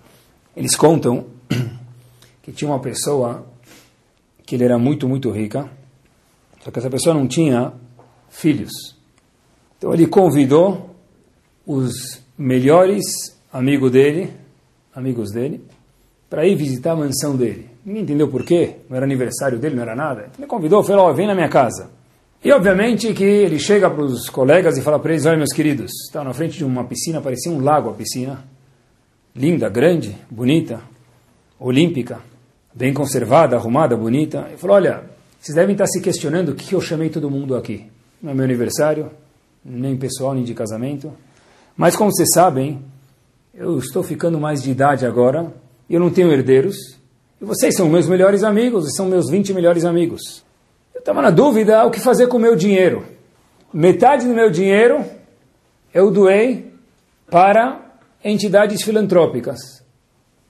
[0.55, 1.25] Eles contam
[2.41, 3.45] que tinha uma pessoa
[4.45, 5.69] que ele era muito, muito rica,
[6.63, 7.73] só que essa pessoa não tinha
[8.29, 8.71] filhos.
[9.77, 10.95] Então ele convidou
[11.65, 13.03] os melhores
[13.51, 14.31] amigos dele,
[14.93, 15.63] amigos dele,
[16.29, 17.74] para ir visitar a mansão dele.
[17.85, 20.29] Ninguém entendeu por quê, não era aniversário dele, não era nada.
[20.37, 21.91] Ele convidou, falou, oh, vem na minha casa.
[22.43, 25.91] E obviamente que ele chega para os colegas e fala para eles, olha meus queridos,
[26.07, 28.43] está na frente de uma piscina, parecia um lago a piscina,
[29.35, 30.81] linda, grande, bonita,
[31.59, 32.19] olímpica,
[32.73, 34.45] bem conservada, arrumada, bonita.
[34.47, 35.03] Ele falou, olha,
[35.39, 37.89] vocês devem estar se questionando o que eu chamei todo mundo aqui
[38.25, 39.11] não é meu aniversário,
[39.63, 41.13] nem pessoal, nem de casamento.
[41.77, 42.81] Mas como vocês sabem,
[43.53, 45.53] eu estou ficando mais de idade agora,
[45.89, 46.75] eu não tenho herdeiros,
[47.41, 50.43] e vocês são meus melhores amigos, e são meus 20 melhores amigos.
[50.93, 53.05] Eu estava na dúvida o que fazer com o meu dinheiro.
[53.73, 55.03] Metade do meu dinheiro
[55.93, 56.73] eu doei
[57.29, 57.79] para
[58.23, 59.59] entidades filantrópicas.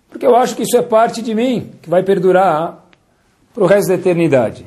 [0.10, 2.88] Porque eu acho que isso é parte de mim, que vai perdurar
[3.54, 4.66] para o resto da eternidade.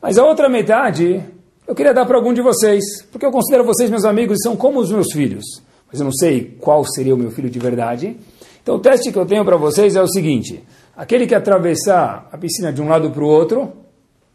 [0.00, 1.24] Mas a outra metade
[1.66, 2.82] eu queria dar para algum de vocês,
[3.12, 5.44] porque eu considero vocês meus amigos e são como os meus filhos.
[5.86, 8.16] Mas eu não sei qual seria o meu filho de verdade.
[8.60, 10.64] Então o teste que eu tenho para vocês é o seguinte:
[11.00, 13.72] aquele que atravessar a piscina de um lado para o outro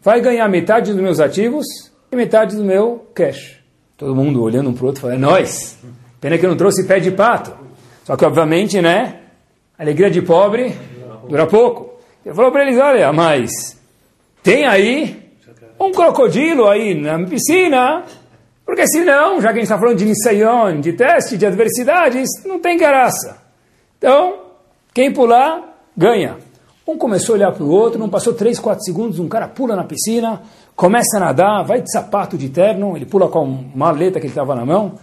[0.01, 1.63] vai ganhar metade dos meus ativos
[2.11, 3.59] e metade do meu cash.
[3.95, 5.77] Todo mundo olhando um para o outro falando, é nós.
[6.19, 7.55] Pena que eu não trouxe pé de pato.
[8.03, 9.19] Só que, obviamente, né?
[9.77, 10.75] Alegria de pobre
[11.29, 11.99] dura pouco.
[12.25, 13.79] Eu falou para eles, olha, mas
[14.41, 15.23] tem aí
[15.79, 18.05] um crocodilo aí na piscina,
[18.65, 22.59] porque senão, já que a gente está falando de Nisayon, de teste, de adversidades, não
[22.59, 23.37] tem graça.
[23.99, 24.39] Então,
[24.95, 25.61] quem pular,
[25.95, 26.37] ganha.
[26.87, 29.75] Um começou a olhar para o outro, não passou 3, 4 segundos, um cara pula
[29.75, 30.43] na piscina,
[30.75, 34.31] começa a nadar, vai de sapato de terno, ele pula com uma maleta que ele
[34.31, 34.93] estava na mão,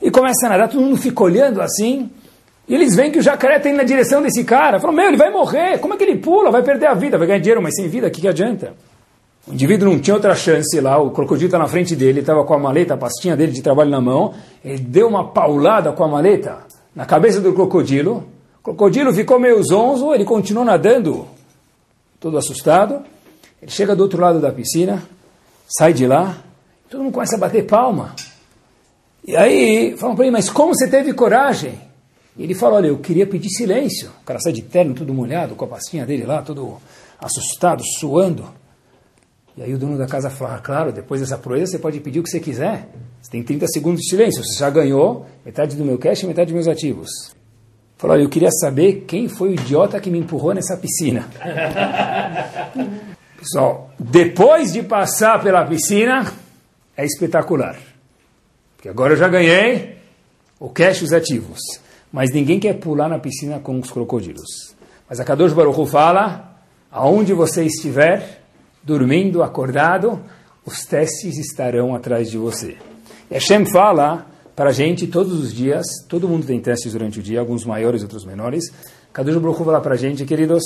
[0.00, 2.08] e começa a nadar, todo mundo fica olhando assim,
[2.68, 5.16] e eles veem que o jacaré está indo na direção desse cara, falam, meu, ele
[5.16, 6.52] vai morrer, como é que ele pula?
[6.52, 8.72] Vai perder a vida, vai ganhar dinheiro, mas sem vida, o que, que adianta?
[9.48, 12.54] O indivíduo não tinha outra chance lá, o crocodilo está na frente dele, estava com
[12.54, 16.08] a maleta, a pastinha dele de trabalho na mão, ele deu uma paulada com a
[16.08, 16.58] maleta
[16.94, 18.24] na cabeça do crocodilo,
[18.64, 21.28] crocodilo ficou meio zonzo, ele continuou nadando,
[22.18, 23.04] todo assustado,
[23.60, 25.06] ele chega do outro lado da piscina,
[25.68, 26.42] sai de lá,
[26.88, 28.16] todo mundo começa a bater palma.
[29.26, 31.78] E aí falam para ele, mas como você teve coragem?
[32.36, 34.10] E ele fala, olha, eu queria pedir silêncio.
[34.22, 36.78] O cara sai de terno, todo molhado, com a pastinha dele lá, todo
[37.20, 38.44] assustado, suando.
[39.56, 42.20] E aí o dono da casa fala, ah, claro, depois dessa proeza você pode pedir
[42.20, 42.88] o que você quiser.
[43.22, 46.52] Você tem 30 segundos de silêncio, você já ganhou metade do meu cash e metade
[46.52, 47.33] dos meus ativos.
[47.96, 51.28] Falou, eu queria saber quem foi o idiota que me empurrou nessa piscina.
[53.38, 56.32] Pessoal, depois de passar pela piscina,
[56.96, 57.76] é espetacular.
[58.76, 59.96] Porque agora eu já ganhei
[60.58, 61.60] o cash os ativos.
[62.12, 64.74] Mas ninguém quer pular na piscina com os crocodilos.
[65.08, 66.56] Mas a Kadosh Baruch fala,
[66.90, 68.42] aonde você estiver,
[68.82, 70.22] dormindo, acordado,
[70.64, 72.76] os testes estarão atrás de você.
[73.30, 77.22] E Hashem fala para a gente todos os dias, todo mundo tem testes durante o
[77.22, 78.72] dia, alguns maiores, outros menores.
[79.12, 80.62] Kadosh Baruch fala para a gente, queridos,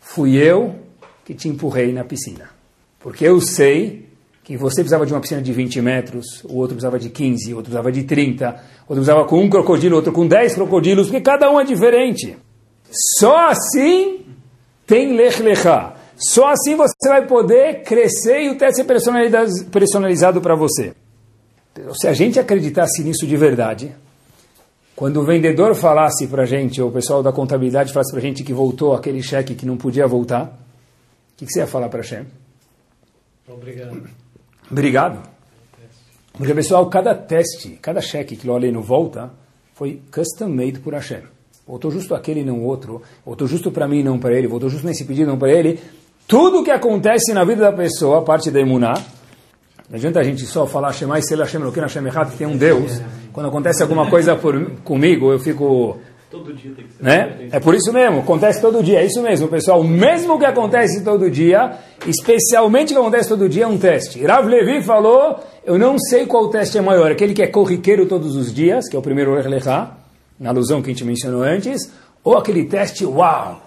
[0.00, 0.76] fui eu
[1.24, 2.50] que te empurrei na piscina.
[2.98, 4.08] Porque eu sei
[4.42, 7.56] que você precisava de uma piscina de 20 metros, o outro precisava de 15, o
[7.56, 11.20] outro precisava de 30, o outro precisava com um crocodilo, outro com 10 crocodilos, porque
[11.20, 12.36] cada um é diferente.
[13.18, 14.26] Só assim
[14.86, 15.94] tem lech lechá.
[16.16, 20.94] Só assim você vai poder crescer e o teste ser personalizado para você.
[21.94, 23.94] Se a gente acreditasse nisso de verdade,
[24.94, 28.22] quando o vendedor falasse para a gente, ou o pessoal da contabilidade falasse para a
[28.22, 31.88] gente que voltou aquele cheque que não podia voltar, o que, que você ia falar
[31.88, 32.26] para a Hashem?
[33.48, 34.02] Obrigado.
[34.70, 35.28] Obrigado.
[36.32, 39.30] Porque, pessoal, cada teste, cada cheque que o Aleino volta,
[39.74, 41.22] foi custom made por Hashem.
[41.66, 43.02] Voltou justo aquele e não outro.
[43.24, 44.46] Voltou justo para mim e não para ele.
[44.46, 45.80] Voltou justo nesse pedido e não para ele.
[46.26, 48.94] Tudo que acontece na vida da pessoa, a parte da imuná,
[49.90, 52.56] não adianta a gente só falar Shemai Sela Hashem Eloquim Hashem Echad, que tem um
[52.56, 53.02] Deus.
[53.32, 55.98] Quando acontece alguma coisa por, comigo, eu fico...
[56.30, 57.02] Todo dia tem que ser.
[57.02, 57.48] Né?
[57.50, 59.82] É por isso mesmo, acontece todo dia, é isso mesmo, pessoal.
[59.82, 61.76] Mesmo que acontece todo dia,
[62.06, 64.24] especialmente que acontece todo dia, é um teste.
[64.24, 68.36] Rav Levi falou, eu não sei qual teste é maior, aquele que é corriqueiro todos
[68.36, 69.96] os dias, que é o primeiro Erlechá,
[70.38, 71.90] na alusão que a gente mencionou antes,
[72.22, 73.60] ou aquele teste, uau,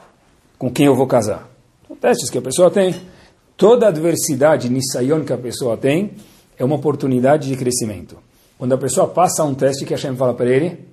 [0.58, 1.50] com quem eu vou casar.
[1.86, 2.96] São testes que a pessoa tem.
[3.56, 6.14] Toda adversidade, nisayon que a pessoa tem,
[6.58, 8.18] é uma oportunidade de crescimento.
[8.58, 10.88] Quando a pessoa passa um teste que a Hashem fala para ele,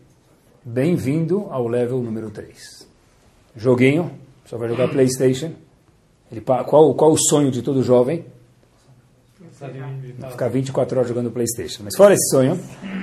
[0.62, 2.86] bem-vindo ao level número 3.
[3.56, 4.10] Joguinho,
[4.44, 5.52] só vai jogar Playstation.
[6.30, 8.24] Ele, qual, qual o sonho de todo jovem?
[10.30, 11.82] Ficar 24 horas jogando Playstation.
[11.84, 12.58] Mas fora esse sonho,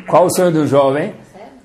[0.07, 1.15] qual o sonho do jovem?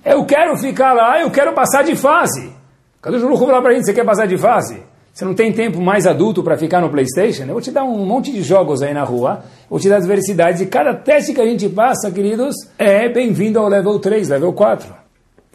[0.05, 2.53] Eu quero ficar lá, eu quero passar de fase.
[3.01, 4.83] Cadê o Juru falar para a gente, você quer passar de fase?
[5.13, 7.43] Você não tem tempo mais adulto para ficar no PlayStation?
[7.43, 10.05] Eu vou te dar um monte de jogos aí na rua, vou te dar as
[10.05, 14.55] diversidades, e cada teste que a gente passa, queridos, é bem-vindo ao level 3, level
[14.55, 14.95] 4.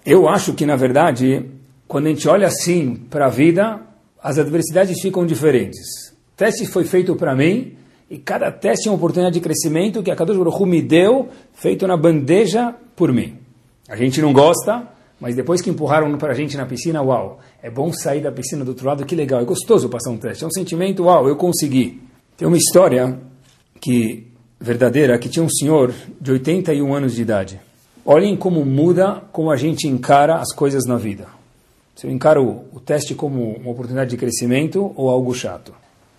[0.06, 1.44] Eu acho que, na verdade,
[1.88, 3.80] quando a gente olha assim para a vida,
[4.22, 6.10] as adversidades ficam diferentes.
[6.10, 7.74] O teste foi feito para mim,
[8.12, 11.30] e cada teste é uma oportunidade de crescimento que a Kadosh Baruch Hu me deu,
[11.56, 13.38] feito na bandeja por mim.
[13.90, 14.88] A gente não gosta,
[15.20, 18.64] mas depois que empurraram para a gente na piscina, uau, é bom sair da piscina
[18.64, 21.36] do outro lado, que legal, é gostoso passar um teste, é um sentimento, uau, eu
[21.36, 22.02] consegui.
[22.36, 23.20] Tem uma história
[23.82, 24.28] que
[24.60, 27.60] verdadeira, que tinha um senhor de 81 anos de idade.
[28.06, 31.28] Olhem como muda como a gente encara as coisas na vida.
[31.96, 35.74] Se eu encaro o teste como uma oportunidade de crescimento ou algo chato.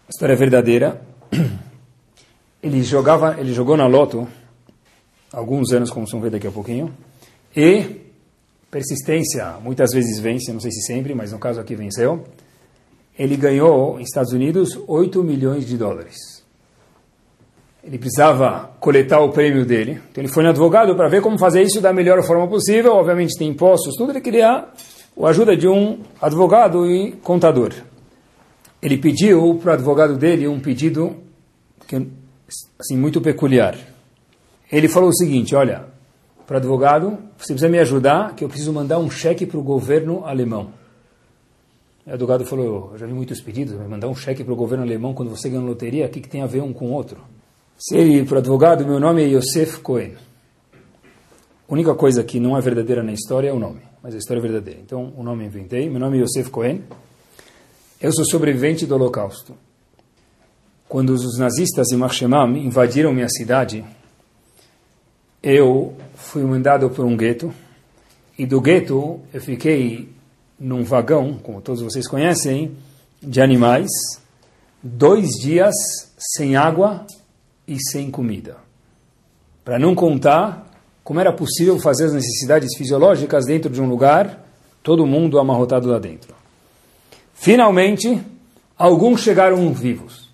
[0.06, 1.00] A história é verdadeira.
[2.60, 4.26] Ele jogava, ele jogou na loto
[5.32, 6.92] alguns anos, como vão ver daqui a pouquinho,
[7.56, 8.07] e
[8.70, 12.24] persistência muitas vezes vence, não sei se sempre, mas no caso aqui venceu.
[13.18, 16.16] Ele ganhou, nos Estados Unidos, 8 milhões de dólares.
[17.82, 21.62] Ele precisava coletar o prêmio dele, então ele foi no advogado para ver como fazer
[21.62, 22.92] isso da melhor forma possível.
[22.92, 24.12] Obviamente tem impostos, tudo.
[24.12, 24.66] Ele queria
[25.20, 27.72] a ajuda de um advogado e contador.
[28.80, 31.16] Ele pediu para o advogado dele um pedido
[31.86, 32.06] que,
[32.78, 33.76] assim, muito peculiar.
[34.70, 35.86] Ele falou o seguinte: olha,
[36.48, 39.62] para o advogado, você precisa me ajudar, que eu preciso mandar um cheque para o
[39.62, 40.72] governo alemão.
[42.06, 45.12] O advogado falou, eu já vi muitos pedidos, mandar um cheque para o governo alemão
[45.12, 47.18] quando você ganha loteria, o que, que tem a ver um com o outro?
[47.76, 50.14] Se ele, para o advogado, meu nome é Yosef Cohen.
[51.68, 54.40] A única coisa que não é verdadeira na história é o nome, mas a história
[54.40, 54.80] é verdadeira.
[54.80, 56.82] Então, o nome eu inventei, meu nome é Yosef Cohen.
[58.00, 59.54] Eu sou sobrevivente do Holocausto.
[60.88, 63.84] Quando os nazistas em Marshemam invadiram minha cidade,
[65.42, 67.52] eu fui mandado para um gueto,
[68.38, 70.08] e do gueto eu fiquei
[70.58, 72.76] num vagão, como todos vocês conhecem,
[73.22, 73.88] de animais,
[74.82, 75.74] dois dias
[76.18, 77.06] sem água
[77.66, 78.56] e sem comida.
[79.64, 80.68] Para não contar
[81.08, 84.44] como era possível fazer as necessidades fisiológicas dentro de um lugar,
[84.82, 86.34] todo mundo amarrotado lá dentro.
[87.32, 88.22] Finalmente,
[88.76, 90.28] alguns chegaram vivos.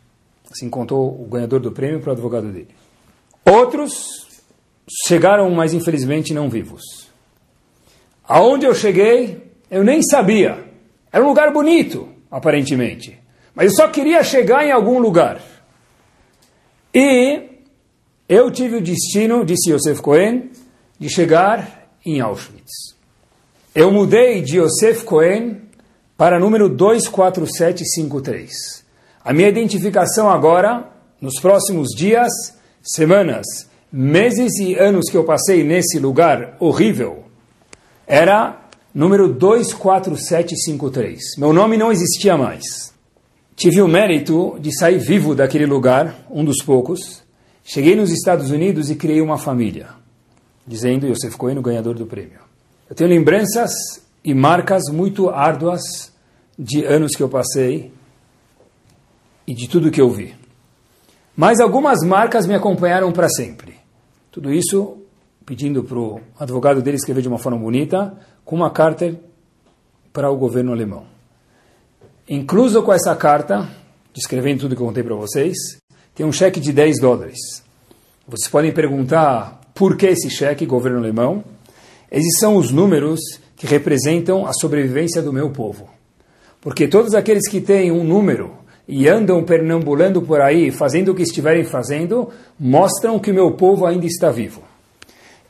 [0.50, 2.74] Assim contou o ganhador do prêmio para o advogado dele.
[3.44, 4.23] Outros
[5.06, 6.82] chegaram, mas infelizmente não vivos.
[8.26, 10.64] Aonde eu cheguei, eu nem sabia.
[11.12, 13.18] Era um lugar bonito, aparentemente.
[13.54, 15.40] Mas eu só queria chegar em algum lugar.
[16.92, 17.42] E
[18.28, 20.50] eu tive o destino, disse Yosef Cohen,
[20.98, 22.94] de chegar em Auschwitz.
[23.74, 25.62] Eu mudei de Yosef Cohen
[26.16, 28.84] para número 24753.
[29.24, 30.88] A minha identificação agora,
[31.20, 32.30] nos próximos dias,
[32.82, 33.46] semanas
[33.96, 37.22] meses e anos que eu passei nesse lugar horrível,
[38.04, 38.60] era
[38.92, 41.36] número 24753.
[41.38, 42.92] Meu nome não existia mais.
[43.54, 47.22] Tive o mérito de sair vivo daquele lugar, um dos poucos.
[47.62, 49.90] Cheguei nos Estados Unidos e criei uma família,
[50.66, 52.40] dizendo Yosef Cohen, o ganhador do prêmio.
[52.90, 53.70] Eu tenho lembranças
[54.24, 56.12] e marcas muito árduas
[56.58, 57.92] de anos que eu passei
[59.46, 60.34] e de tudo que eu vi.
[61.36, 63.83] Mas algumas marcas me acompanharam para sempre.
[64.34, 64.96] Tudo isso
[65.46, 69.14] pedindo para o advogado dele escrever de uma forma bonita, com uma carta
[70.12, 71.04] para o governo alemão.
[72.28, 73.68] Incluso com essa carta,
[74.12, 75.56] descrevendo tudo que eu contei para vocês,
[76.16, 77.38] tem um cheque de 10 dólares.
[78.26, 81.44] Vocês podem perguntar por que esse cheque, governo alemão?
[82.10, 83.20] Esses são os números
[83.54, 85.88] que representam a sobrevivência do meu povo.
[86.60, 88.50] Porque todos aqueles que têm um número
[88.86, 94.06] e andam pernambulando por aí, fazendo o que estiverem fazendo, mostram que meu povo ainda
[94.06, 94.62] está vivo.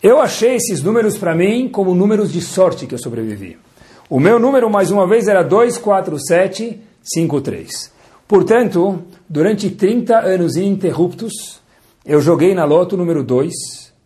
[0.03, 3.59] Eu achei esses números para mim como números de sorte que eu sobrevivi.
[4.09, 7.93] O meu número, mais uma vez, era 24753.
[8.29, 11.61] Portanto, durante 30 anos ininterruptos,
[12.05, 13.53] eu joguei na loto número 2,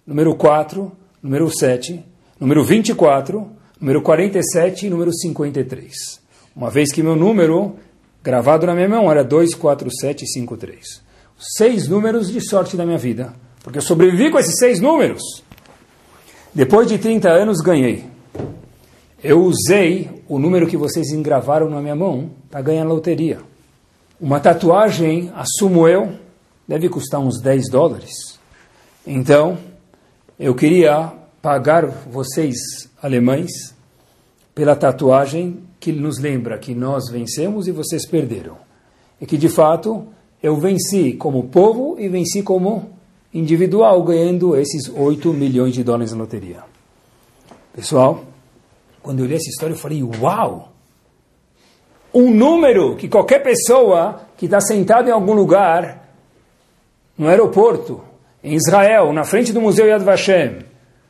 [0.07, 2.05] número 4, número 7,
[2.39, 6.21] número 24, número 47 e número 53.
[6.55, 7.75] Uma vez que meu número,
[8.29, 11.03] gravado na minha era 24753.
[11.57, 13.33] Seis números de sorte da minha vida.
[13.65, 15.23] Porque eu sobrevivi com esses seis números.
[16.55, 18.05] Depois de 30 anos, ganhei.
[19.25, 23.39] Eu usei o número que vocês engravaram na minha mão para ganhar na loteria.
[24.21, 26.13] Uma tatuagem, assumo eu,
[26.67, 28.39] deve custar uns 10 dólares.
[29.07, 29.57] Então,
[30.39, 32.59] eu queria pagar vocês,
[33.01, 33.75] alemães,
[34.55, 38.57] pela tatuagem que nos lembra que nós vencemos e vocês perderam.
[39.21, 40.07] E que, de fato,
[40.43, 42.91] eu venci como povo e venci como
[43.33, 46.63] individual, ganhando esses 8 milhões de dólares na loteria.
[47.75, 48.25] Pessoal,
[49.03, 50.73] quando eu li essa história, eu falei: Uau!
[52.13, 56.09] Um número que qualquer pessoa que está sentada em algum lugar,
[57.17, 58.03] no aeroporto,
[58.43, 60.61] em Israel, na frente do Museu Yad Vashem,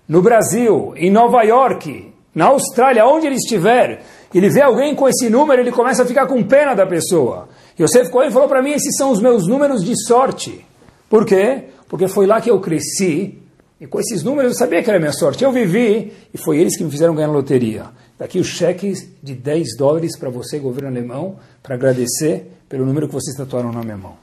[0.08, 4.02] no Brasil, em Nova York, na Austrália, onde ele estiver,
[4.34, 7.48] ele vê alguém com esse número, ele começa a ficar com pena da pessoa.
[7.80, 10.64] Yosef Cohen falou para mim: esses são os meus números de sorte.
[11.08, 11.64] Por quê?
[11.88, 13.38] porque foi lá que eu cresci,
[13.80, 15.42] e com esses números eu sabia que era minha sorte.
[15.42, 17.86] Eu vivi, e foi eles que me fizeram ganhar loteria.
[18.18, 23.14] Daqui o cheque de 10 dólares para você, governo alemão, para agradecer pelo número que
[23.14, 24.16] vocês tatuaram na minha mão.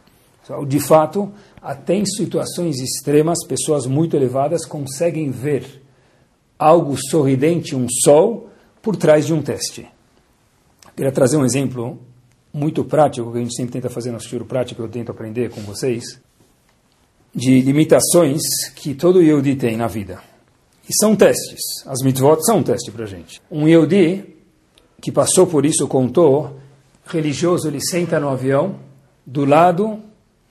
[0.67, 5.81] De fato, até em situações extremas, pessoas muito elevadas conseguem ver
[6.59, 8.49] algo sorridente, um sol,
[8.81, 9.87] por trás de um teste.
[10.95, 11.99] Queria trazer um exemplo
[12.53, 15.59] muito prático, que a gente sempre tenta fazer no estudo prático, eu tento aprender com
[15.61, 16.21] vocês
[17.33, 18.41] de limitações
[18.73, 20.21] que todo Yehudi tem na vida.
[20.87, 21.59] E são testes.
[21.85, 23.41] As mitzvot são um teste para a gente.
[23.51, 24.35] Um Yehudi
[25.01, 26.57] que passou por isso contou,
[27.05, 28.79] religioso, ele senta no avião
[29.25, 29.99] do lado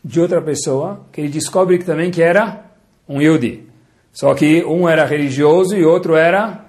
[0.05, 2.71] de outra pessoa, que ele descobre também que era
[3.09, 3.67] um Yehudi.
[4.13, 6.63] Só que um era religioso e outro era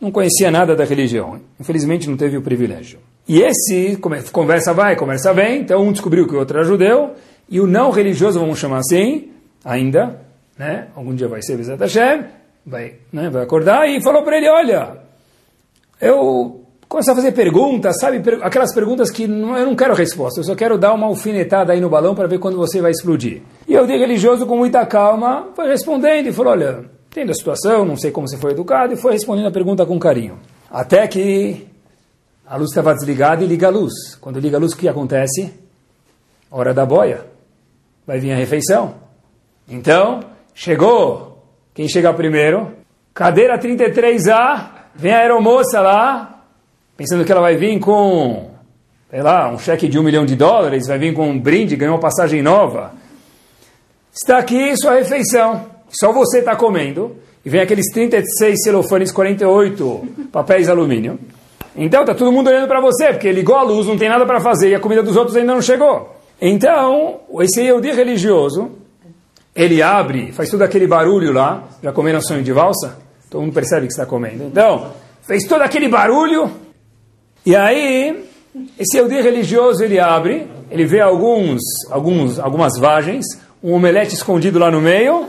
[0.00, 1.40] não conhecia nada da religião.
[1.58, 2.98] Infelizmente não teve o privilégio.
[3.28, 3.98] E esse
[4.30, 7.14] conversa vai, conversa vem, então um descobriu que o outro era judeu,
[7.48, 9.30] e o não religioso, vamos chamar assim,
[9.64, 10.20] ainda,
[10.56, 10.88] né?
[10.94, 12.24] Algum dia vai ser Bezat Hashem,
[12.64, 13.28] vai, né?
[13.30, 14.98] vai acordar e falou para ele, olha,
[16.00, 18.22] eu começo a fazer perguntas, sabe?
[18.42, 21.80] Aquelas perguntas que não, eu não quero resposta, eu só quero dar uma alfinetada aí
[21.80, 23.42] no balão para ver quando você vai explodir.
[23.66, 26.84] E eu dei religioso com muita calma, foi respondendo e falou, olha,
[27.16, 29.98] entendo a situação, não sei como você foi educado, e foi respondendo a pergunta com
[29.98, 30.38] carinho.
[30.70, 31.66] Até que
[32.46, 34.14] a luz estava desligada e liga a luz.
[34.20, 35.50] Quando liga a luz, o que acontece?
[36.50, 37.24] Hora da boia.
[38.06, 38.96] Vai vir a refeição.
[39.66, 40.20] Então,
[40.54, 41.42] chegou.
[41.72, 42.72] Quem chega primeiro?
[43.14, 46.44] Cadeira 33A, vem a aeromoça lá,
[46.98, 48.50] pensando que ela vai vir com,
[49.08, 51.94] sei lá, um cheque de um milhão de dólares, vai vir com um brinde, ganhou
[51.94, 52.92] uma passagem nova.
[54.12, 55.75] Está aqui sua refeição.
[55.88, 57.16] Só você está comendo.
[57.44, 61.18] E vem aqueles 36 celofanes, 48 papéis alumínio.
[61.76, 64.40] Então está todo mundo olhando para você, porque ligou a luz, não tem nada para
[64.40, 66.16] fazer e a comida dos outros ainda não chegou.
[66.40, 68.70] Então, esse Yehudi religioso,
[69.54, 72.98] ele abre, faz todo aquele barulho lá, já comeram sonho de valsa?
[73.30, 74.44] Todo mundo percebe que está comendo.
[74.44, 76.50] Então, fez todo aquele barulho,
[77.44, 78.24] e aí,
[78.78, 83.24] esse Yehudi religioso, ele abre, ele vê alguns, alguns, algumas vagens,
[83.62, 85.26] um omelete escondido lá no meio,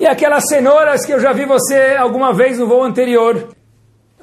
[0.00, 3.48] e aquelas cenouras que eu já vi você alguma vez no voo anterior.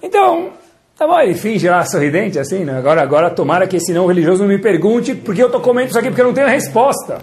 [0.01, 0.49] Então,
[0.97, 2.76] tá bom, ele finge lá sorridente assim, né?
[2.76, 5.99] Agora, agora tomara que esse não religioso não me pergunte porque eu estou comendo isso
[5.99, 7.22] aqui, porque eu não tenho resposta.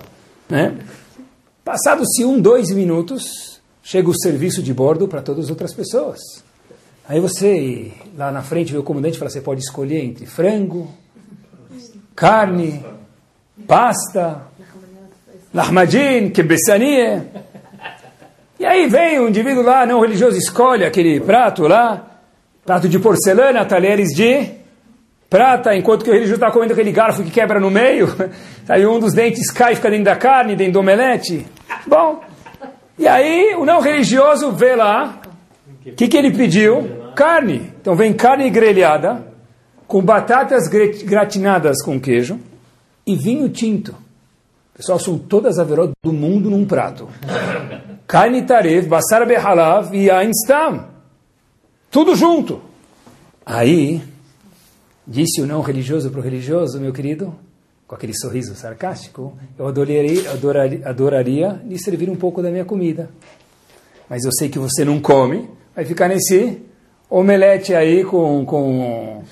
[0.48, 0.78] Né?
[1.64, 6.20] Passados-se um, dois minutos, chega o serviço de bordo para todas as outras pessoas.
[7.08, 10.88] Aí você, lá na frente, vê o comandante e fala, você pode escolher entre frango,
[12.14, 12.84] carne,
[13.66, 14.42] pasta,
[15.52, 17.22] lahmadin, kebessanie.
[18.58, 22.04] E aí vem um indivíduo lá, não religioso, escolhe aquele prato lá,
[22.64, 24.48] prato de porcelana, talheres de
[25.28, 28.08] prata, enquanto que o religioso está comendo aquele garfo que quebra no meio,
[28.68, 31.44] aí um dos dentes cai e fica dentro da carne, dentro do omelete.
[31.86, 32.22] Bom,
[32.96, 35.20] e aí o não religioso vê lá,
[35.84, 37.10] o que, que ele pediu?
[37.16, 37.72] Carne.
[37.80, 39.26] Então vem carne grelhada,
[39.86, 42.38] com batatas gratinadas com queijo
[43.06, 44.03] e vinho tinto.
[44.76, 47.08] Pessoal, são todas as averot do mundo num prato.
[48.08, 50.88] Carne taref, basar behalav e ainstam.
[51.90, 52.60] Tudo junto.
[53.46, 54.02] Aí,
[55.06, 57.32] disse o não religioso para o religioso, meu querido,
[57.86, 63.10] com aquele sorriso sarcástico, eu adoraria, adoraria, adoraria lhe servir um pouco da minha comida.
[64.10, 66.60] Mas eu sei que você não come, vai ficar nesse
[67.08, 69.22] omelete aí com, com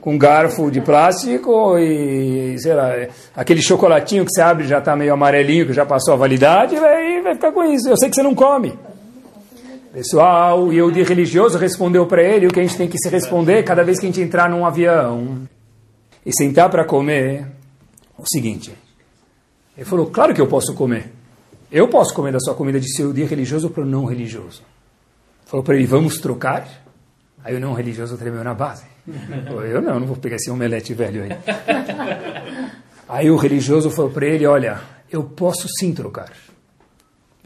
[0.00, 2.92] com garfo de plástico e, sei lá,
[3.34, 7.20] aquele chocolatinho que você abre já está meio amarelinho, que já passou a validade, vai,
[7.20, 7.88] vai ficar com isso.
[7.88, 8.78] Eu sei que você não come.
[9.92, 13.08] Pessoal, e o de religioso respondeu para ele o que a gente tem que se
[13.08, 15.48] responder cada vez que a gente entrar num avião
[16.24, 17.46] e sentar para comer.
[18.16, 18.72] O seguinte,
[19.76, 21.10] ele falou, claro que eu posso comer.
[21.72, 24.62] Eu posso comer da sua comida de seu dia religioso para o não religioso.
[25.46, 26.68] Falou para ele, vamos trocar?
[27.42, 28.84] Aí o não religioso tremeu na base.
[29.68, 31.30] Eu não, não vou pegar esse omelete velho aí.
[33.08, 34.80] Aí o religioso falou para ele, olha,
[35.10, 36.32] eu posso sim trocar.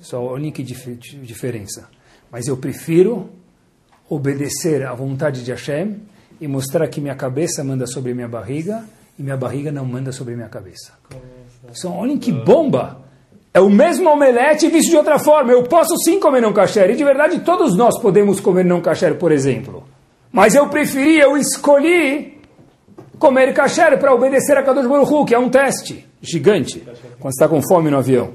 [0.00, 1.88] Só a única dif diferença.
[2.30, 3.30] Mas eu prefiro
[4.08, 6.02] obedecer à vontade de Hashem
[6.40, 8.84] e mostrar que minha cabeça manda sobre minha barriga
[9.18, 10.92] e minha barriga não manda sobre minha cabeça.
[11.72, 13.03] Só olhem que bomba!
[13.54, 15.52] É o mesmo omelete visto de outra forma.
[15.52, 16.90] Eu posso sim comer não kasher.
[16.90, 19.84] E de verdade todos nós podemos comer não kasher, por exemplo.
[20.32, 22.36] Mas eu preferi, eu escolhi
[23.16, 26.82] comer kasher para obedecer a Kadosh Baruch que é um teste gigante,
[27.20, 28.30] quando está com fome no avião.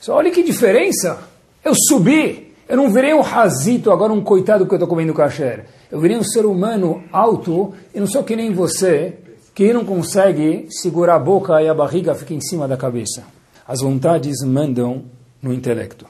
[0.00, 1.18] Só olha que diferença.
[1.62, 5.66] Eu subi, eu não virei um razito, agora um coitado que eu estou comendo kasher.
[5.90, 9.18] Eu virei um ser humano alto, e não sou que nem você,
[9.54, 13.24] que não consegue segurar a boca e a barriga fica em cima da cabeça.
[13.66, 15.04] As vontades mandam
[15.40, 16.06] no intelecto.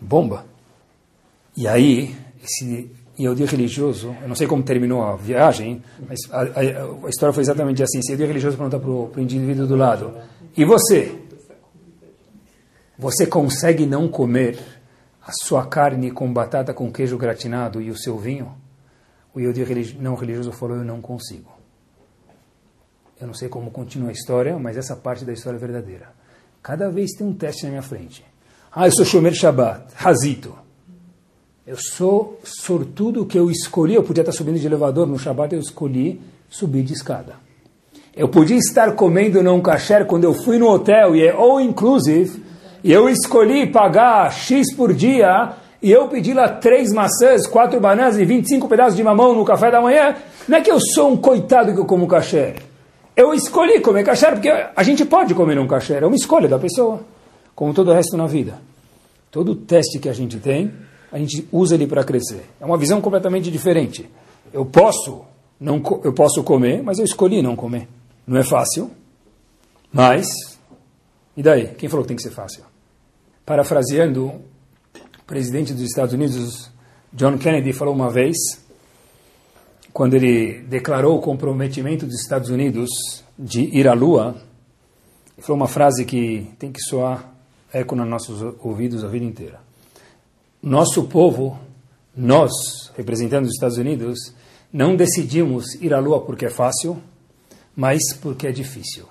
[0.00, 0.44] Bomba.
[1.56, 7.06] E aí, esse dia religioso, eu não sei como terminou a viagem, mas a, a,
[7.06, 8.02] a história foi exatamente assim.
[8.02, 10.14] Se o dia religioso pergunta para o indivíduo do lado,
[10.56, 11.18] e você?
[12.98, 14.58] Você consegue não comer
[15.22, 18.54] a sua carne com batata com queijo gratinado e o seu vinho?
[19.34, 21.50] O Yehudi religi não religioso falou, eu não consigo.
[23.20, 26.08] Eu não sei como continua a história, mas essa parte da história é verdadeira.
[26.66, 28.24] Cada vez tem um teste na minha frente.
[28.74, 30.52] Ah, eu sou Shomer Shabbat, Razito.
[31.64, 35.60] Eu sou sortudo que eu escolhi, eu podia estar subindo de elevador no Shabbat, eu
[35.60, 37.34] escolhi subir de escada.
[38.16, 42.42] Eu podia estar comendo não kasher quando eu fui no hotel, e é all inclusive,
[42.82, 48.18] e eu escolhi pagar X por dia, e eu pedi lá três maçãs, quatro bananas
[48.18, 50.16] e 25 pedaços de mamão no café da manhã.
[50.48, 52.56] Não é que eu sou um coitado que eu como kasher.
[53.16, 56.58] Eu escolhi comer kasher, porque a gente pode comer um kasher, é uma escolha da
[56.58, 57.00] pessoa,
[57.54, 58.60] como todo o resto na vida.
[59.30, 60.72] Todo teste que a gente tem,
[61.10, 62.44] a gente usa ele para crescer.
[62.60, 64.08] É uma visão completamente diferente.
[64.52, 65.24] Eu posso,
[65.58, 67.88] não, eu posso comer, mas eu escolhi não comer.
[68.26, 68.90] Não é fácil,
[69.90, 70.26] mas
[71.36, 71.68] e daí?
[71.74, 72.64] Quem falou que tem que ser fácil?
[73.44, 74.42] Parafraseando, o
[75.26, 76.70] presidente dos Estados Unidos,
[77.12, 78.36] John Kennedy, falou uma vez,
[79.96, 82.90] quando ele declarou o comprometimento dos Estados Unidos
[83.38, 84.36] de ir à Lua,
[85.38, 87.32] falou uma frase que tem que soar
[87.72, 89.58] eco nos nossos ouvidos a vida inteira.
[90.62, 91.58] Nosso povo,
[92.14, 92.52] nós,
[92.94, 94.18] representando os Estados Unidos,
[94.70, 96.98] não decidimos ir à Lua porque é fácil,
[97.74, 99.06] mas porque é difícil.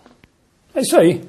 [0.76, 1.28] É isso aí.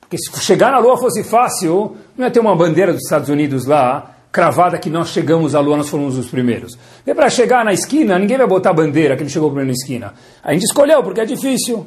[0.00, 3.66] Porque se chegar na Lua fosse fácil, não ia ter uma bandeira dos Estados Unidos
[3.66, 6.78] lá, cravada que nós chegamos à Lua, nós fomos os primeiros.
[7.06, 9.72] E para chegar na esquina, ninguém vai botar a bandeira que ele chegou primeiro na
[9.72, 10.12] esquina.
[10.44, 11.86] A gente escolheu porque é difícil.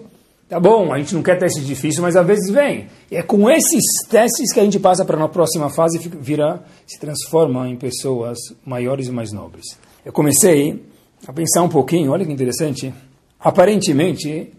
[0.50, 2.88] Tá bom, a gente não quer testes difíceis, mas às vezes vem.
[3.12, 6.64] E é com esses testes que a gente passa para a próxima fase e vira,
[6.88, 9.78] se transforma em pessoas maiores e mais nobres.
[10.04, 10.84] Eu comecei
[11.28, 12.92] a pensar um pouquinho, olha que interessante.
[13.40, 14.52] Aparentemente,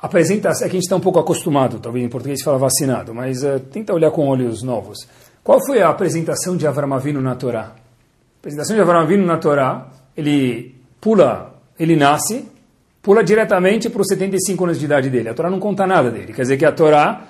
[0.00, 3.42] apresentação, é que a gente está um pouco acostumado, talvez em português fala vacinado, mas
[3.42, 5.06] uh, tenta olhar com olhos novos.
[5.44, 7.62] Qual foi a apresentação de Avram Avinu na Torá?
[7.62, 12.48] A apresentação de Avram Avinu na Torá, ele pula, ele nasce,
[13.02, 15.30] pula diretamente para os 75 anos de idade dele.
[15.30, 16.32] A Torá não conta nada dele.
[16.32, 17.24] Quer dizer que a Torá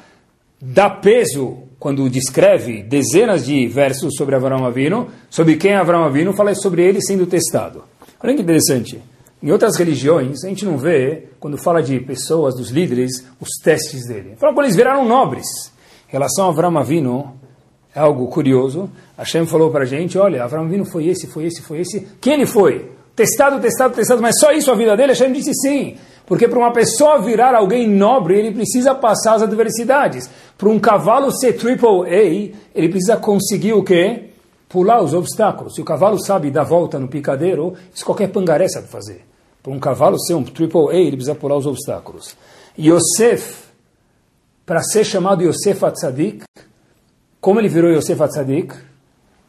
[0.60, 6.34] dá peso quando descreve dezenas de versos sobre Abraão Avino, sobre quem é Abraão Avino,
[6.34, 7.82] fala sobre ele sendo testado.
[8.22, 9.02] Olha que interessante.
[9.42, 14.06] Em outras religiões, a gente não vê, quando fala de pessoas, dos líderes, os testes
[14.06, 14.36] dele.
[14.38, 15.46] Fala quando eles viraram nobres.
[16.08, 17.40] Em relação a Abraão Avino,
[17.94, 18.90] é algo curioso.
[19.16, 22.08] Hashem falou para a gente, olha, Abraão Avino foi esse, foi esse, foi esse.
[22.20, 22.90] Quem ele foi?
[23.14, 25.12] Testado, testado, testado, mas só isso a vida dele?
[25.12, 25.96] Hashem disse sim.
[26.24, 30.30] Porque para uma pessoa virar alguém nobre, ele precisa passar as adversidades.
[30.56, 34.30] Para um cavalo ser triple A, ele precisa conseguir o quê?
[34.68, 35.74] Pular os obstáculos.
[35.74, 39.26] Se o cavalo sabe dar volta no picadeiro, isso qualquer pangaré sabe fazer.
[39.62, 42.34] Para um cavalo ser um triple A, ele precisa pular os obstáculos.
[42.78, 43.64] Yosef,
[44.64, 46.44] para ser chamado Yosef Atzadik,
[47.42, 48.72] como ele virou Yosef Atzadik?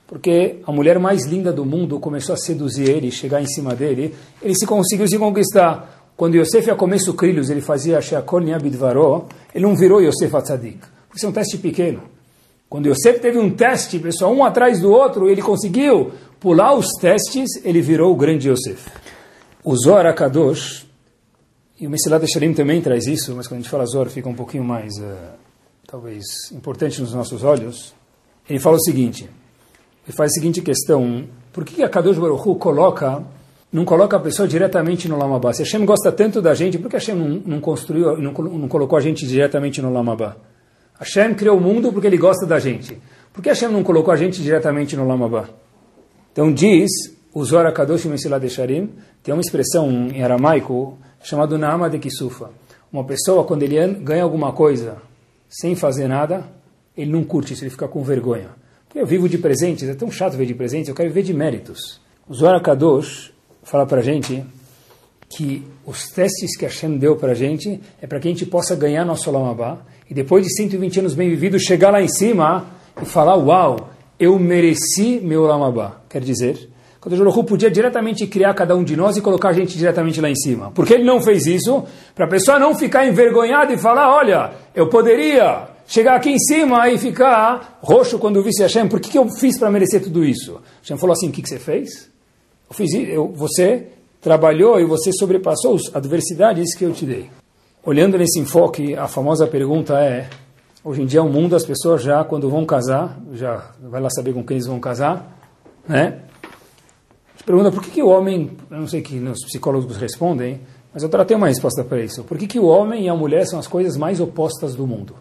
[0.07, 4.15] Porque a mulher mais linda do mundo começou a seduzir ele, chegar em cima dele,
[4.41, 6.11] ele se conseguiu se conquistar.
[6.17, 10.79] Quando Yosef ia comer sucrilhos, ele fazia Sheakol Niabidvaró, ele não virou Yosef Atzadik.
[11.15, 12.01] Isso é um teste pequeno.
[12.67, 17.63] Quando Yosef teve um teste, pessoal, um atrás do outro, ele conseguiu pular os testes,
[17.63, 18.89] ele virou o grande Yosef.
[19.63, 20.87] O Zohar Kadosh,
[21.79, 24.33] e o Mesilat Sharim também traz isso, mas quando a gente fala Zohar fica um
[24.33, 25.43] pouquinho mais, uh,
[25.93, 27.93] talvez, importante nos nossos olhos.
[28.49, 29.29] Ele fala o seguinte,
[30.03, 33.23] ele faz a seguinte questão, por que a Kadosh Baruch Hu coloca
[33.71, 35.53] não coloca a pessoa diretamente no Lamabá.
[35.53, 38.97] Se Hashem gosta tanto da gente, por que Hashem não, não construiu, não, não, colocou
[38.97, 40.35] a gente diretamente no Lamabá?
[40.99, 42.99] Hashem criou o mundo porque ele gosta da gente.
[43.31, 45.47] Por que Hashem não colocou a gente diretamente no Lamabá?
[46.31, 46.89] Então diz,
[47.31, 48.89] o Zohar Kadosh Mesilat Desharim,
[49.21, 52.49] tem uma expressão em aramaico chamada Naama de Kisufa.
[52.91, 55.12] Uma pessoa, quando ele ganha alguma coisa
[55.61, 56.45] sem fazer nada,
[56.97, 58.49] ele não curte isso, ele fica com vergonha.
[58.95, 62.01] Eu vivo de presentes, é tão chato ver de presentes, eu quero viver de méritos.
[62.27, 63.31] O Zohar Kadosh
[63.61, 64.43] fala para a gente
[65.29, 68.75] que os testes que Hashem deu para a gente é para que a gente possa
[68.75, 69.79] ganhar nosso Lamabá
[70.09, 72.67] e depois de 120 anos bem vividos, chegar lá em cima
[73.01, 76.01] e falar, uau, eu mereci meu Lamabá.
[76.09, 76.69] Quer dizer,
[77.03, 80.29] quando Jorohu podia diretamente criar cada um de nós e colocar a gente diretamente lá
[80.29, 80.71] em cima.
[80.71, 81.83] Porque ele não fez isso?
[82.15, 86.89] Para a pessoa não ficar envergonhada e falar, olha, eu poderia chegar aqui em cima
[86.89, 90.61] e ficar roxo quando visse Hashem, por que, que eu fiz para merecer tudo isso?
[90.81, 92.09] Hashem falou assim, o que, que você fez?
[92.69, 93.87] Eu fiz, eu, você
[94.21, 97.29] trabalhou e você sobrepassou as adversidades que eu te dei.
[97.85, 100.29] Olhando nesse enfoque, a famosa pergunta é:
[100.81, 104.31] hoje em dia o mundo as pessoas já quando vão casar, já vai lá saber
[104.31, 105.37] com quem eles vão casar,
[105.85, 106.21] né?
[107.45, 110.61] Pergunta por que, que o homem, eu não sei que os psicólogos respondem,
[110.93, 112.23] mas eu tratei uma resposta para isso.
[112.23, 115.15] Por que, que o homem e a mulher são as coisas mais opostas do mundo?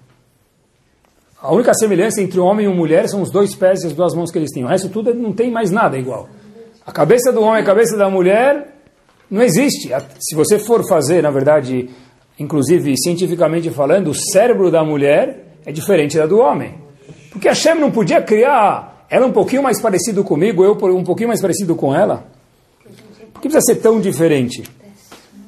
[1.41, 3.93] A única semelhança entre o homem e a mulher são os dois pés e as
[3.93, 4.65] duas mãos que eles têm.
[4.65, 6.29] O resto tudo não tem mais nada igual.
[6.87, 8.77] A cabeça do homem e a cabeça da mulher
[9.29, 9.89] não existe.
[10.21, 11.91] Se você for fazer, na verdade,
[12.39, 16.75] inclusive cientificamente falando, o cérebro da mulher é diferente da do homem.
[17.33, 21.29] Porque a Shem não podia criar ela um pouquinho mais parecido comigo, eu um pouquinho
[21.29, 22.25] mais parecido com ela.
[23.31, 24.63] Por que precisa ser tão diferente?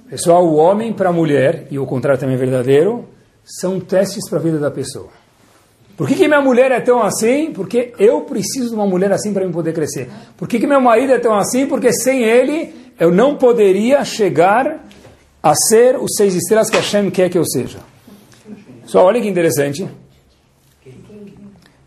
[0.06, 3.06] Pessoal, o homem para a mulher, e o contrário também é verdadeiro,
[3.42, 5.08] são testes para a vida da pessoa.
[5.96, 7.52] Por que, que minha mulher é tão assim?
[7.54, 10.10] Porque eu preciso de uma mulher assim para eu poder crescer.
[10.36, 11.66] Por que, que meu marido é tão assim?
[11.66, 14.84] Porque sem ele eu não poderia chegar
[15.42, 17.78] a ser os seis estrelas que Hashem quer que eu seja.
[18.84, 19.88] Só olha que interessante.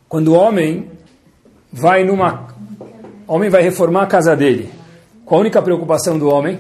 [0.10, 0.97] Quando o homem
[1.78, 2.48] vai numa.
[3.28, 4.72] O homem vai reformar a casa dele.
[5.24, 6.60] Qual a única preocupação do homem?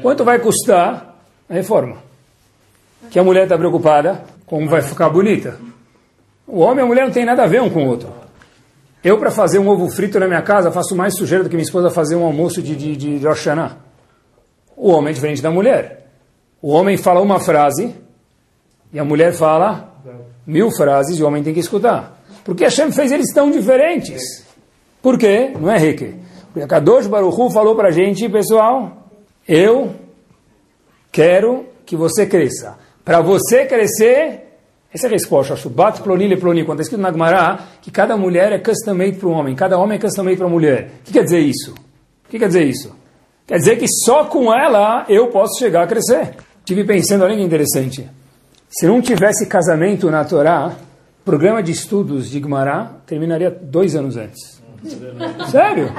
[0.00, 1.16] Quanto vai custar
[1.48, 1.96] a reforma?
[3.10, 5.58] Que a mulher está preocupada como vai ficar bonita.
[6.46, 8.10] O homem e a mulher não tem nada a ver um com o outro.
[9.04, 11.64] Eu, para fazer um ovo frito na minha casa, faço mais sujeira do que minha
[11.64, 13.76] esposa fazer um almoço de, de, de Rosh Hashanah.
[14.76, 16.10] O homem é diferente da mulher.
[16.62, 17.94] O homem fala uma frase
[18.92, 19.94] e a mulher fala
[20.46, 22.17] mil frases e o homem tem que escutar.
[22.48, 24.22] Porque Hashem fez eles tão diferentes.
[25.02, 25.52] Por quê?
[25.60, 26.14] Não é Rique.
[26.46, 29.06] Porque a Kadosh Baruchu falou para a gente, pessoal,
[29.46, 29.90] eu
[31.12, 32.78] quero que você cresça.
[33.04, 34.44] Para você crescer,
[34.90, 35.56] essa é a resposta.
[35.56, 36.64] Shubat ploni ploni.
[36.64, 39.76] Quando está escrito na Gemara que cada mulher é custom made para um homem, cada
[39.76, 40.90] homem é custom made para a mulher.
[41.00, 41.74] O que quer dizer isso?
[42.24, 42.96] O que quer dizer isso?
[43.46, 46.34] Quer dizer que só com ela eu posso chegar a crescer.
[46.64, 48.08] Tive pensando, olha que interessante.
[48.70, 50.87] Se não tivesse casamento na Torá, o
[51.28, 54.62] programa de estudos de Gemara terminaria dois anos antes.
[55.50, 55.92] Sério?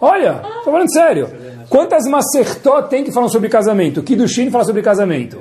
[0.00, 1.28] Olha, estou falando sério.
[1.68, 4.02] Quantas Masertot tem que falam sobre casamento?
[4.02, 5.40] Kiddushin fala sobre casamento.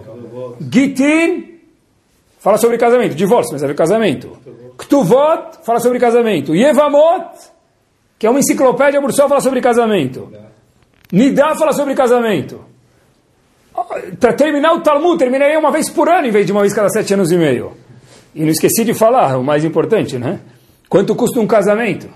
[0.71, 1.57] Gitin
[2.37, 3.15] fala sobre casamento.
[3.15, 4.37] Divórcio, mas é casamento.
[4.77, 6.53] Ktuvot fala sobre casamento.
[6.53, 7.31] Yevamot,
[8.19, 10.31] que é uma enciclopédia por só, fala sobre casamento.
[11.11, 12.63] Nidá fala sobre casamento.
[14.19, 16.89] Para terminar o Talmud, terminaria uma vez por ano em vez de uma vez cada
[16.89, 17.80] sete anos e meio.
[18.33, 20.39] E não esqueci de falar, o mais importante, né?
[20.89, 22.09] Quanto custa um casamento?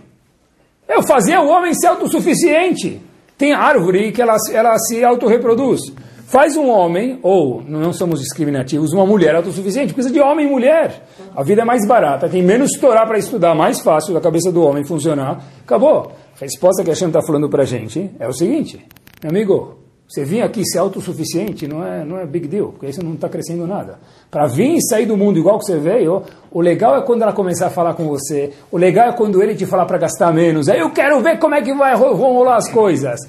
[0.87, 3.01] Eu fazia o homem ser autossuficiente.
[3.37, 5.81] Tem árvore que ela, ela se autorreproduz.
[6.27, 11.05] Faz um homem, ou não somos discriminativos, uma mulher autossuficiente, precisa de homem e mulher.
[11.35, 14.63] A vida é mais barata, tem menos estourar para estudar, mais fácil da cabeça do
[14.63, 15.43] homem funcionar.
[15.63, 16.11] Acabou.
[16.35, 18.83] A resposta que a Hashem está falando para a gente é o seguinte,
[19.21, 19.77] meu amigo,
[20.07, 23.27] você vir aqui ser autossuficiente não é, não é big deal, porque você não está
[23.27, 23.99] crescendo nada.
[24.29, 27.33] Para vir e sair do mundo igual que você veio, o legal é quando ela
[27.33, 30.69] começar a falar com você, o legal é quando ele te falar para gastar menos,
[30.69, 33.19] aí eu quero ver como é que vai, vão rolar as coisas.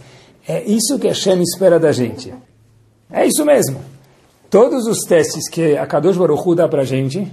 [0.47, 2.33] É isso que a Shem espera da gente.
[3.11, 3.81] É isso mesmo.
[4.51, 7.27] Todos os testes que a Kadosh Baruch Hu dá para a gente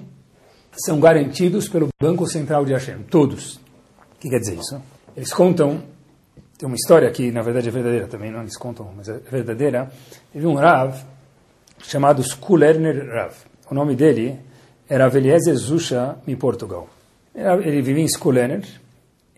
[0.72, 3.04] são garantidos pelo Banco Central de Hashem.
[3.10, 3.56] Todos.
[3.56, 4.82] O que quer dizer isso?
[5.16, 5.84] Eles contam
[6.64, 9.92] tem uma história que, na verdade, é verdadeira também, não eles contam, mas é verdadeira.
[10.32, 10.96] Teve um Rav
[11.80, 13.34] chamado Skulerner Rav.
[13.70, 14.40] O nome dele
[14.88, 16.88] era Eliezer Zusha, em Portugal.
[17.36, 18.64] Ele vivia em Skulerner,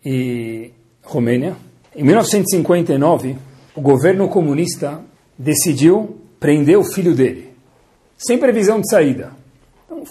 [0.05, 0.71] e
[1.01, 1.55] Romênia.
[1.95, 3.35] Em 1959,
[3.75, 5.01] o governo comunista
[5.35, 7.55] decidiu prender o filho dele,
[8.15, 9.31] sem previsão de saída.
[9.83, 10.03] Então,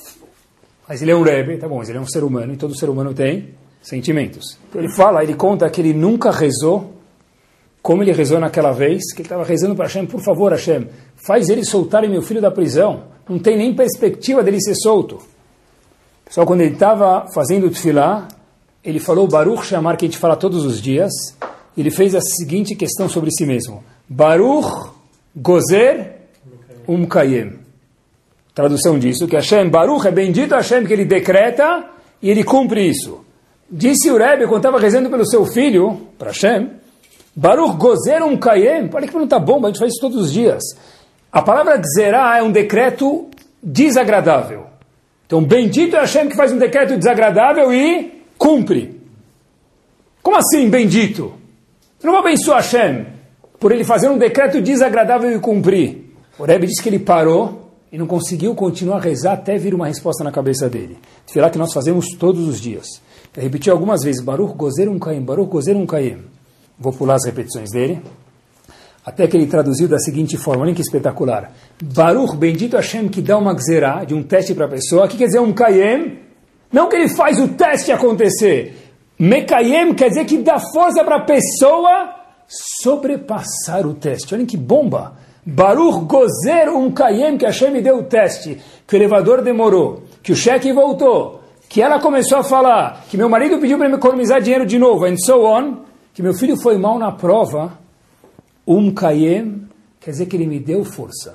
[0.89, 2.77] mas ele é um rebbe, tá bom, mas ele é um ser humano, e todo
[2.77, 3.51] ser humano tem
[3.81, 4.59] sentimentos.
[4.75, 6.95] Ele fala, ele conta que ele nunca rezou
[7.85, 11.51] como ele rezou naquela vez, que ele estava rezando para Hashem, por favor Hashem, faz
[11.51, 13.03] ele soltar meu filho da prisão.
[13.29, 15.19] Não tem nem perspectiva dele ser solto.
[16.31, 18.27] Só quando ele estava fazendo o tefilá,
[18.83, 21.13] ele falou Baruch chamar que a gente fala todos os dias,
[21.77, 23.85] ele fez a seguinte questão sobre si mesmo.
[24.09, 24.91] Baruch
[25.37, 26.21] Gozer
[26.89, 27.59] Umkayem.
[28.55, 31.85] Tradução disso, que Hashem, Baruch é bendito Hashem que ele decreta
[32.23, 33.23] e ele cumpre isso.
[33.71, 36.83] Disse o Rebbe quando estava rezando pelo seu filho, para Hashem,
[37.37, 40.33] Baruch Gozer um Kayem, olha que não está bom, a gente faz isso todos os
[40.33, 40.63] dias.
[41.33, 43.29] A palavra Gzerá é um decreto
[43.63, 44.67] desagradável.
[45.27, 49.01] Então, bendito é Hashem que faz um decreto desagradável e cumpre.
[50.23, 51.35] Como assim, bendito?
[51.99, 53.07] Você não vai abençoar Hashem
[53.59, 56.05] por ele fazer um decreto desagradável e cumprir.
[56.39, 59.87] O Rebbe disse que ele parou e não conseguiu continuar a rezar até vir uma
[59.87, 60.99] resposta na cabeça dele.
[61.27, 62.87] Falar que nós fazemos todos os dias.
[63.33, 66.19] Repetiu algumas vezes, Baruch Gozer um Kaim, Baruch Gozer um Kaim.
[66.79, 68.03] Vou pular as repetições dele.
[69.05, 71.53] Até que ele traduziu da seguinte forma, olha que espetacular.
[71.83, 75.05] Baruch, bendito Hashem, que dá uma gzerá, de um teste para a pessoa.
[75.05, 76.21] O que quer dizer um kayem?
[76.73, 78.93] Não que ele faz o teste acontecer.
[79.19, 82.15] Mekayem quer dizer que dá força para a pessoa
[82.49, 84.35] sobrepassar o teste.
[84.35, 85.17] Olhem que bomba.
[85.45, 88.59] Baruch gozer um kayem, que Hashem me deu o teste.
[88.87, 90.03] Que o elevador demorou.
[90.23, 91.43] Que o cheque voltou.
[91.69, 93.05] Que ela começou a falar.
[93.11, 95.05] Que meu marido pediu para me economizar dinheiro de novo.
[95.05, 95.85] And so on
[96.15, 97.77] que meu filho foi mal na prova,
[98.65, 99.69] um kayem,
[100.01, 101.35] quer dizer que ele me deu força.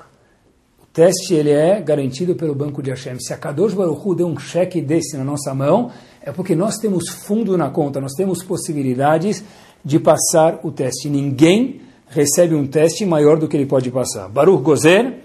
[0.82, 3.20] O teste ele é garantido pelo Banco de Hashem.
[3.20, 5.90] Se a Kadosh Baruch Hu deu um cheque desse na nossa mão,
[6.22, 9.44] é porque nós temos fundo na conta, nós temos possibilidades
[9.84, 11.10] de passar o teste.
[11.10, 14.30] Ninguém recebe um teste maior do que ele pode passar.
[14.30, 15.18] Baruch Gozer,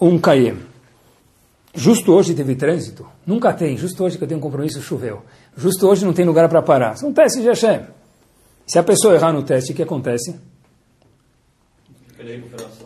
[0.00, 0.56] um kayem.
[1.74, 3.04] Justo hoje teve trânsito?
[3.26, 3.76] Nunca tem.
[3.76, 5.22] Justo hoje que eu tenho um compromisso, choveu.
[5.56, 6.96] Justo hoje não tem lugar para parar.
[6.96, 8.03] São testes de Hashem.
[8.66, 10.38] Se a pessoa errar no teste, o que acontece?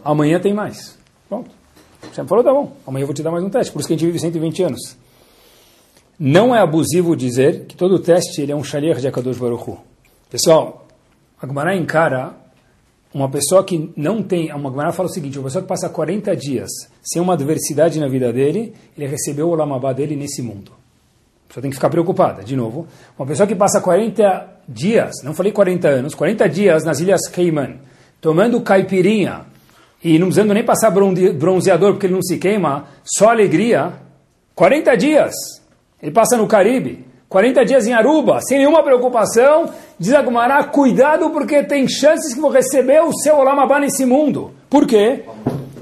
[0.05, 0.99] Amanhã tem mais.
[1.29, 1.51] Pronto.
[2.13, 3.73] Você falou, tá bom, amanhã eu vou te dar mais um teste.
[3.73, 4.97] Por isso que a gente vive 120 anos.
[6.19, 9.79] Não é abusivo dizer que todo teste ele é um shaliach de Akadosh Baruch Hu.
[10.29, 10.87] Pessoal,
[11.41, 12.35] a encara
[13.15, 14.53] uma pessoa que não tem...
[14.53, 16.69] Uma Gemara fala o seguinte, uma pessoa que passa 40 dias
[17.03, 20.73] sem uma adversidade na vida dele, ele recebeu o lamabá dele nesse mundo.
[21.45, 22.43] A pessoa tem que ficar preocupada.
[22.43, 27.01] De novo, uma pessoa que passa 40 dias, não falei 40 anos, 40 dias nas
[27.01, 27.81] Ilhas Cayman,
[28.21, 29.47] tomando caipirinha
[30.05, 33.95] e não precisando nem passar bronzeador porque ele não se queima, só alegria,
[34.55, 35.35] 40 dias.
[36.01, 41.31] Ele passa no Caribe, 40 dias em Aruba, sem nenhuma preocupação, diz a Gumará, cuidado
[41.31, 44.53] porque tem chances que vou receber o seu Olamabá nesse mundo.
[44.71, 45.25] Por quê?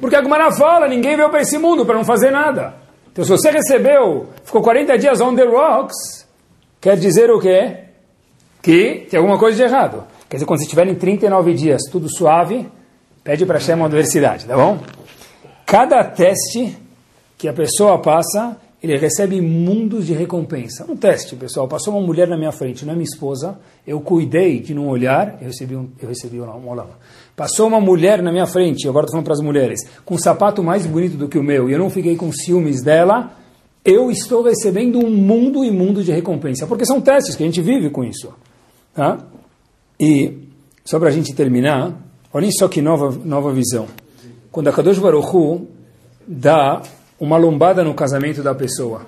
[0.01, 2.75] Porque a Gumará fala, ninguém veio para esse mundo para não fazer nada.
[3.13, 6.27] Então, se você recebeu, ficou 40 dias on the rocks,
[6.81, 7.86] quer dizer o quê?
[8.67, 10.03] Que tem alguma coisa de errado.
[10.29, 12.67] Quer dizer, quando você estiver em 39 dias, tudo suave,
[13.23, 14.81] pede para chamar a universidade, tá bom?
[15.65, 16.77] Cada teste
[17.39, 20.85] que a pessoa passa, ele recebe mundos de recompensa.
[20.89, 23.57] Um teste, pessoal, passou uma mulher na minha frente, não é minha esposa,
[23.87, 26.89] eu cuidei de não olhar, eu recebi um, eu recebi um olá.
[27.37, 30.61] Passou uma mulher na minha frente, agora estou falando para as mulheres, com um sapato
[30.61, 33.31] mais bonito do que o meu, e eu não fiquei com ciúmes dela,
[33.85, 36.67] eu estou recebendo um mundo e mundo de recompensa.
[36.67, 38.35] Porque são testes que a gente vive com isso.
[38.97, 39.19] Tá?
[40.01, 40.49] E,
[40.83, 41.93] só para a gente terminar,
[42.33, 43.87] olhem só que nova, nova visão.
[44.51, 45.69] Quando a Kadosh Baruch Hu
[46.27, 46.81] dá
[47.21, 49.03] uma lombada no casamento da pessoa.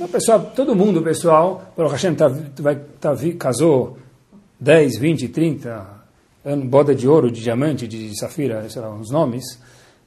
[0.00, 2.28] A pessoa, todo mundo, pessoal, Baruch Hashem, tá,
[2.60, 3.98] vai, tá, casou
[4.60, 5.86] 10, 20, 30,
[6.66, 9.58] boda de ouro, de diamante, de safira, sei lá, os nomes.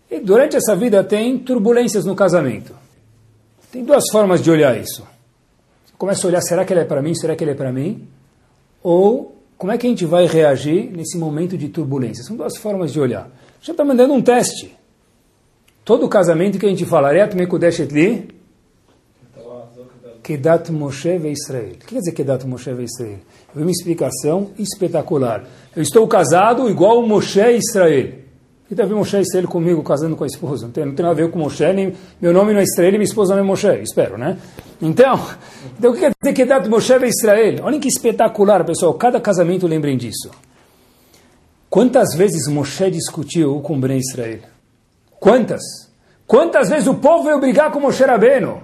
[0.09, 2.73] E durante essa vida tem turbulências no casamento.
[3.73, 5.05] Tem duas formas de olhar isso.
[5.85, 7.13] Você começa a olhar, será que ele é para mim?
[7.13, 8.07] Será que ele é para mim?
[8.83, 12.23] Ou como é que a gente vai reagir nesse momento de turbulência?
[12.23, 13.29] São duas formas de olhar.
[13.61, 14.75] Já está mandando um teste.
[15.85, 17.45] Todo casamento que a gente fala, Etli,
[20.23, 21.73] Kedat Moshe Israel.
[21.73, 23.19] O que quer dizer Kedat Moshe Israel?
[23.55, 25.45] Eu uma explicação espetacular.
[25.75, 28.13] Eu estou casado igual Moshe Israel.
[28.73, 30.65] Que a ver Moshe e Israel comigo casando com a esposa?
[30.65, 32.87] Não tem, não tem nada a ver com Moshe, nem, meu nome não é Israel
[32.87, 34.37] e minha esposa não é Moshe, espero, né?
[34.81, 35.19] Então,
[35.77, 37.65] então o que quer dizer Kedat Moshe ve Israel?
[37.65, 38.93] Olhem que espetacular, pessoal.
[38.93, 40.31] Cada casamento lembrem disso.
[41.69, 44.39] Quantas vezes Moshe discutiu com Ben Israel?
[45.19, 45.61] Quantas?
[46.25, 48.63] Quantas vezes o povo veio brigar com Moshe Rabbeinu?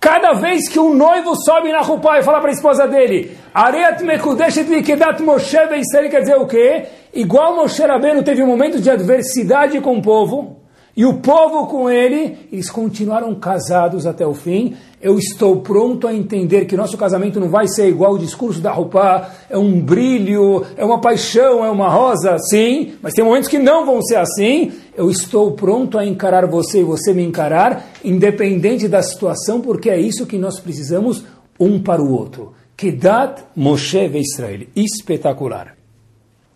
[0.00, 4.02] Cada vez que um noivo sobe na roupa e fala para a esposa dele, Areat
[4.02, 6.86] mekudeshet likedat Moshe Israel quer dizer o quê?
[7.12, 10.59] Igual Moshe Rabbeinu teve um momento de adversidade com o povo,
[10.96, 14.74] e o povo com ele, eles continuaram casados até o fim.
[15.00, 18.72] Eu estou pronto a entender que nosso casamento não vai ser igual o discurso da
[18.72, 23.58] roupa, é um brilho, é uma paixão, é uma rosa, sim, mas tem momentos que
[23.58, 24.72] não vão ser assim.
[24.94, 29.98] Eu estou pronto a encarar você e você me encarar, independente da situação, porque é
[29.98, 31.24] isso que nós precisamos
[31.58, 32.52] um para o outro.
[32.76, 34.66] Kedat Moshe Israel.
[34.74, 35.76] Espetacular.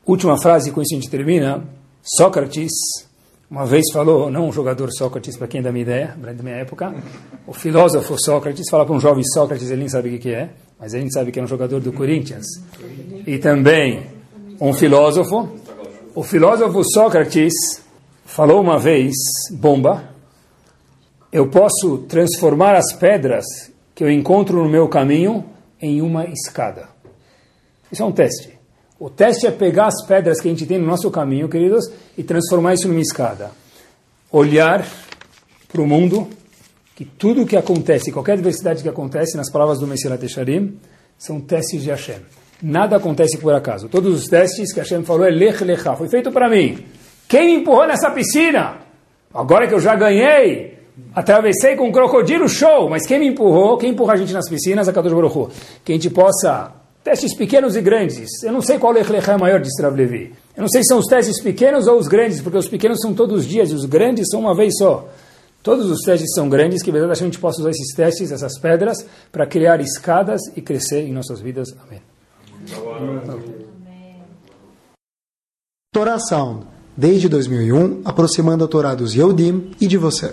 [0.06, 1.64] Última frase, com isso a gente termina.
[2.02, 2.72] Sócrates
[3.54, 6.92] uma vez falou, não um jogador Sócrates, para quem dá minha ideia, da minha época,
[7.46, 10.90] o filósofo Sócrates, fala para um jovem Sócrates, ele nem sabe o que é, mas
[10.90, 12.44] gente sabe que é um jogador do Corinthians.
[13.24, 14.08] E também
[14.60, 15.50] um filósofo.
[16.16, 17.54] O filósofo Sócrates
[18.24, 19.14] falou uma vez,
[19.52, 20.02] bomba,
[21.30, 23.44] eu posso transformar as pedras
[23.94, 25.44] que eu encontro no meu caminho
[25.80, 26.88] em uma escada.
[27.92, 28.53] Isso é um teste.
[29.04, 32.22] O teste é pegar as pedras que a gente tem no nosso caminho, queridos, e
[32.22, 33.50] transformar isso numa escada.
[34.32, 34.82] Olhar
[35.70, 36.26] para o mundo,
[36.96, 40.78] que tudo o que acontece, qualquer adversidade que acontece, nas palavras do Messias Tesharim,
[41.18, 42.20] são testes de Hashem.
[42.62, 43.90] Nada acontece por acaso.
[43.90, 46.82] Todos os testes que Hashem falou é lech lecha, foi feito para mim.
[47.28, 48.78] Quem me empurrou nessa piscina?
[49.34, 50.78] Agora que eu já ganhei,
[51.14, 52.88] atravessei com um crocodilo, show!
[52.88, 53.76] Mas quem me empurrou?
[53.76, 54.88] Quem empurra a gente nas piscinas?
[54.88, 55.52] A Kadosh Baruch
[55.84, 58.42] Que a gente possa Testes pequenos e grandes.
[58.42, 60.32] Eu não sei qual Lech é maior de Strav Levi.
[60.56, 63.12] Eu não sei se são os testes pequenos ou os grandes, porque os pequenos são
[63.12, 65.06] todos os dias e os grandes são uma vez só.
[65.62, 69.46] Todos os testes são grandes, que a gente possa usar esses testes, essas pedras, para
[69.46, 71.68] criar escadas e crescer em nossas vidas.
[71.86, 72.00] Amém.
[75.92, 80.32] Torá Sound, desde 2001, aproximando a Torá dos Yehudim e de você.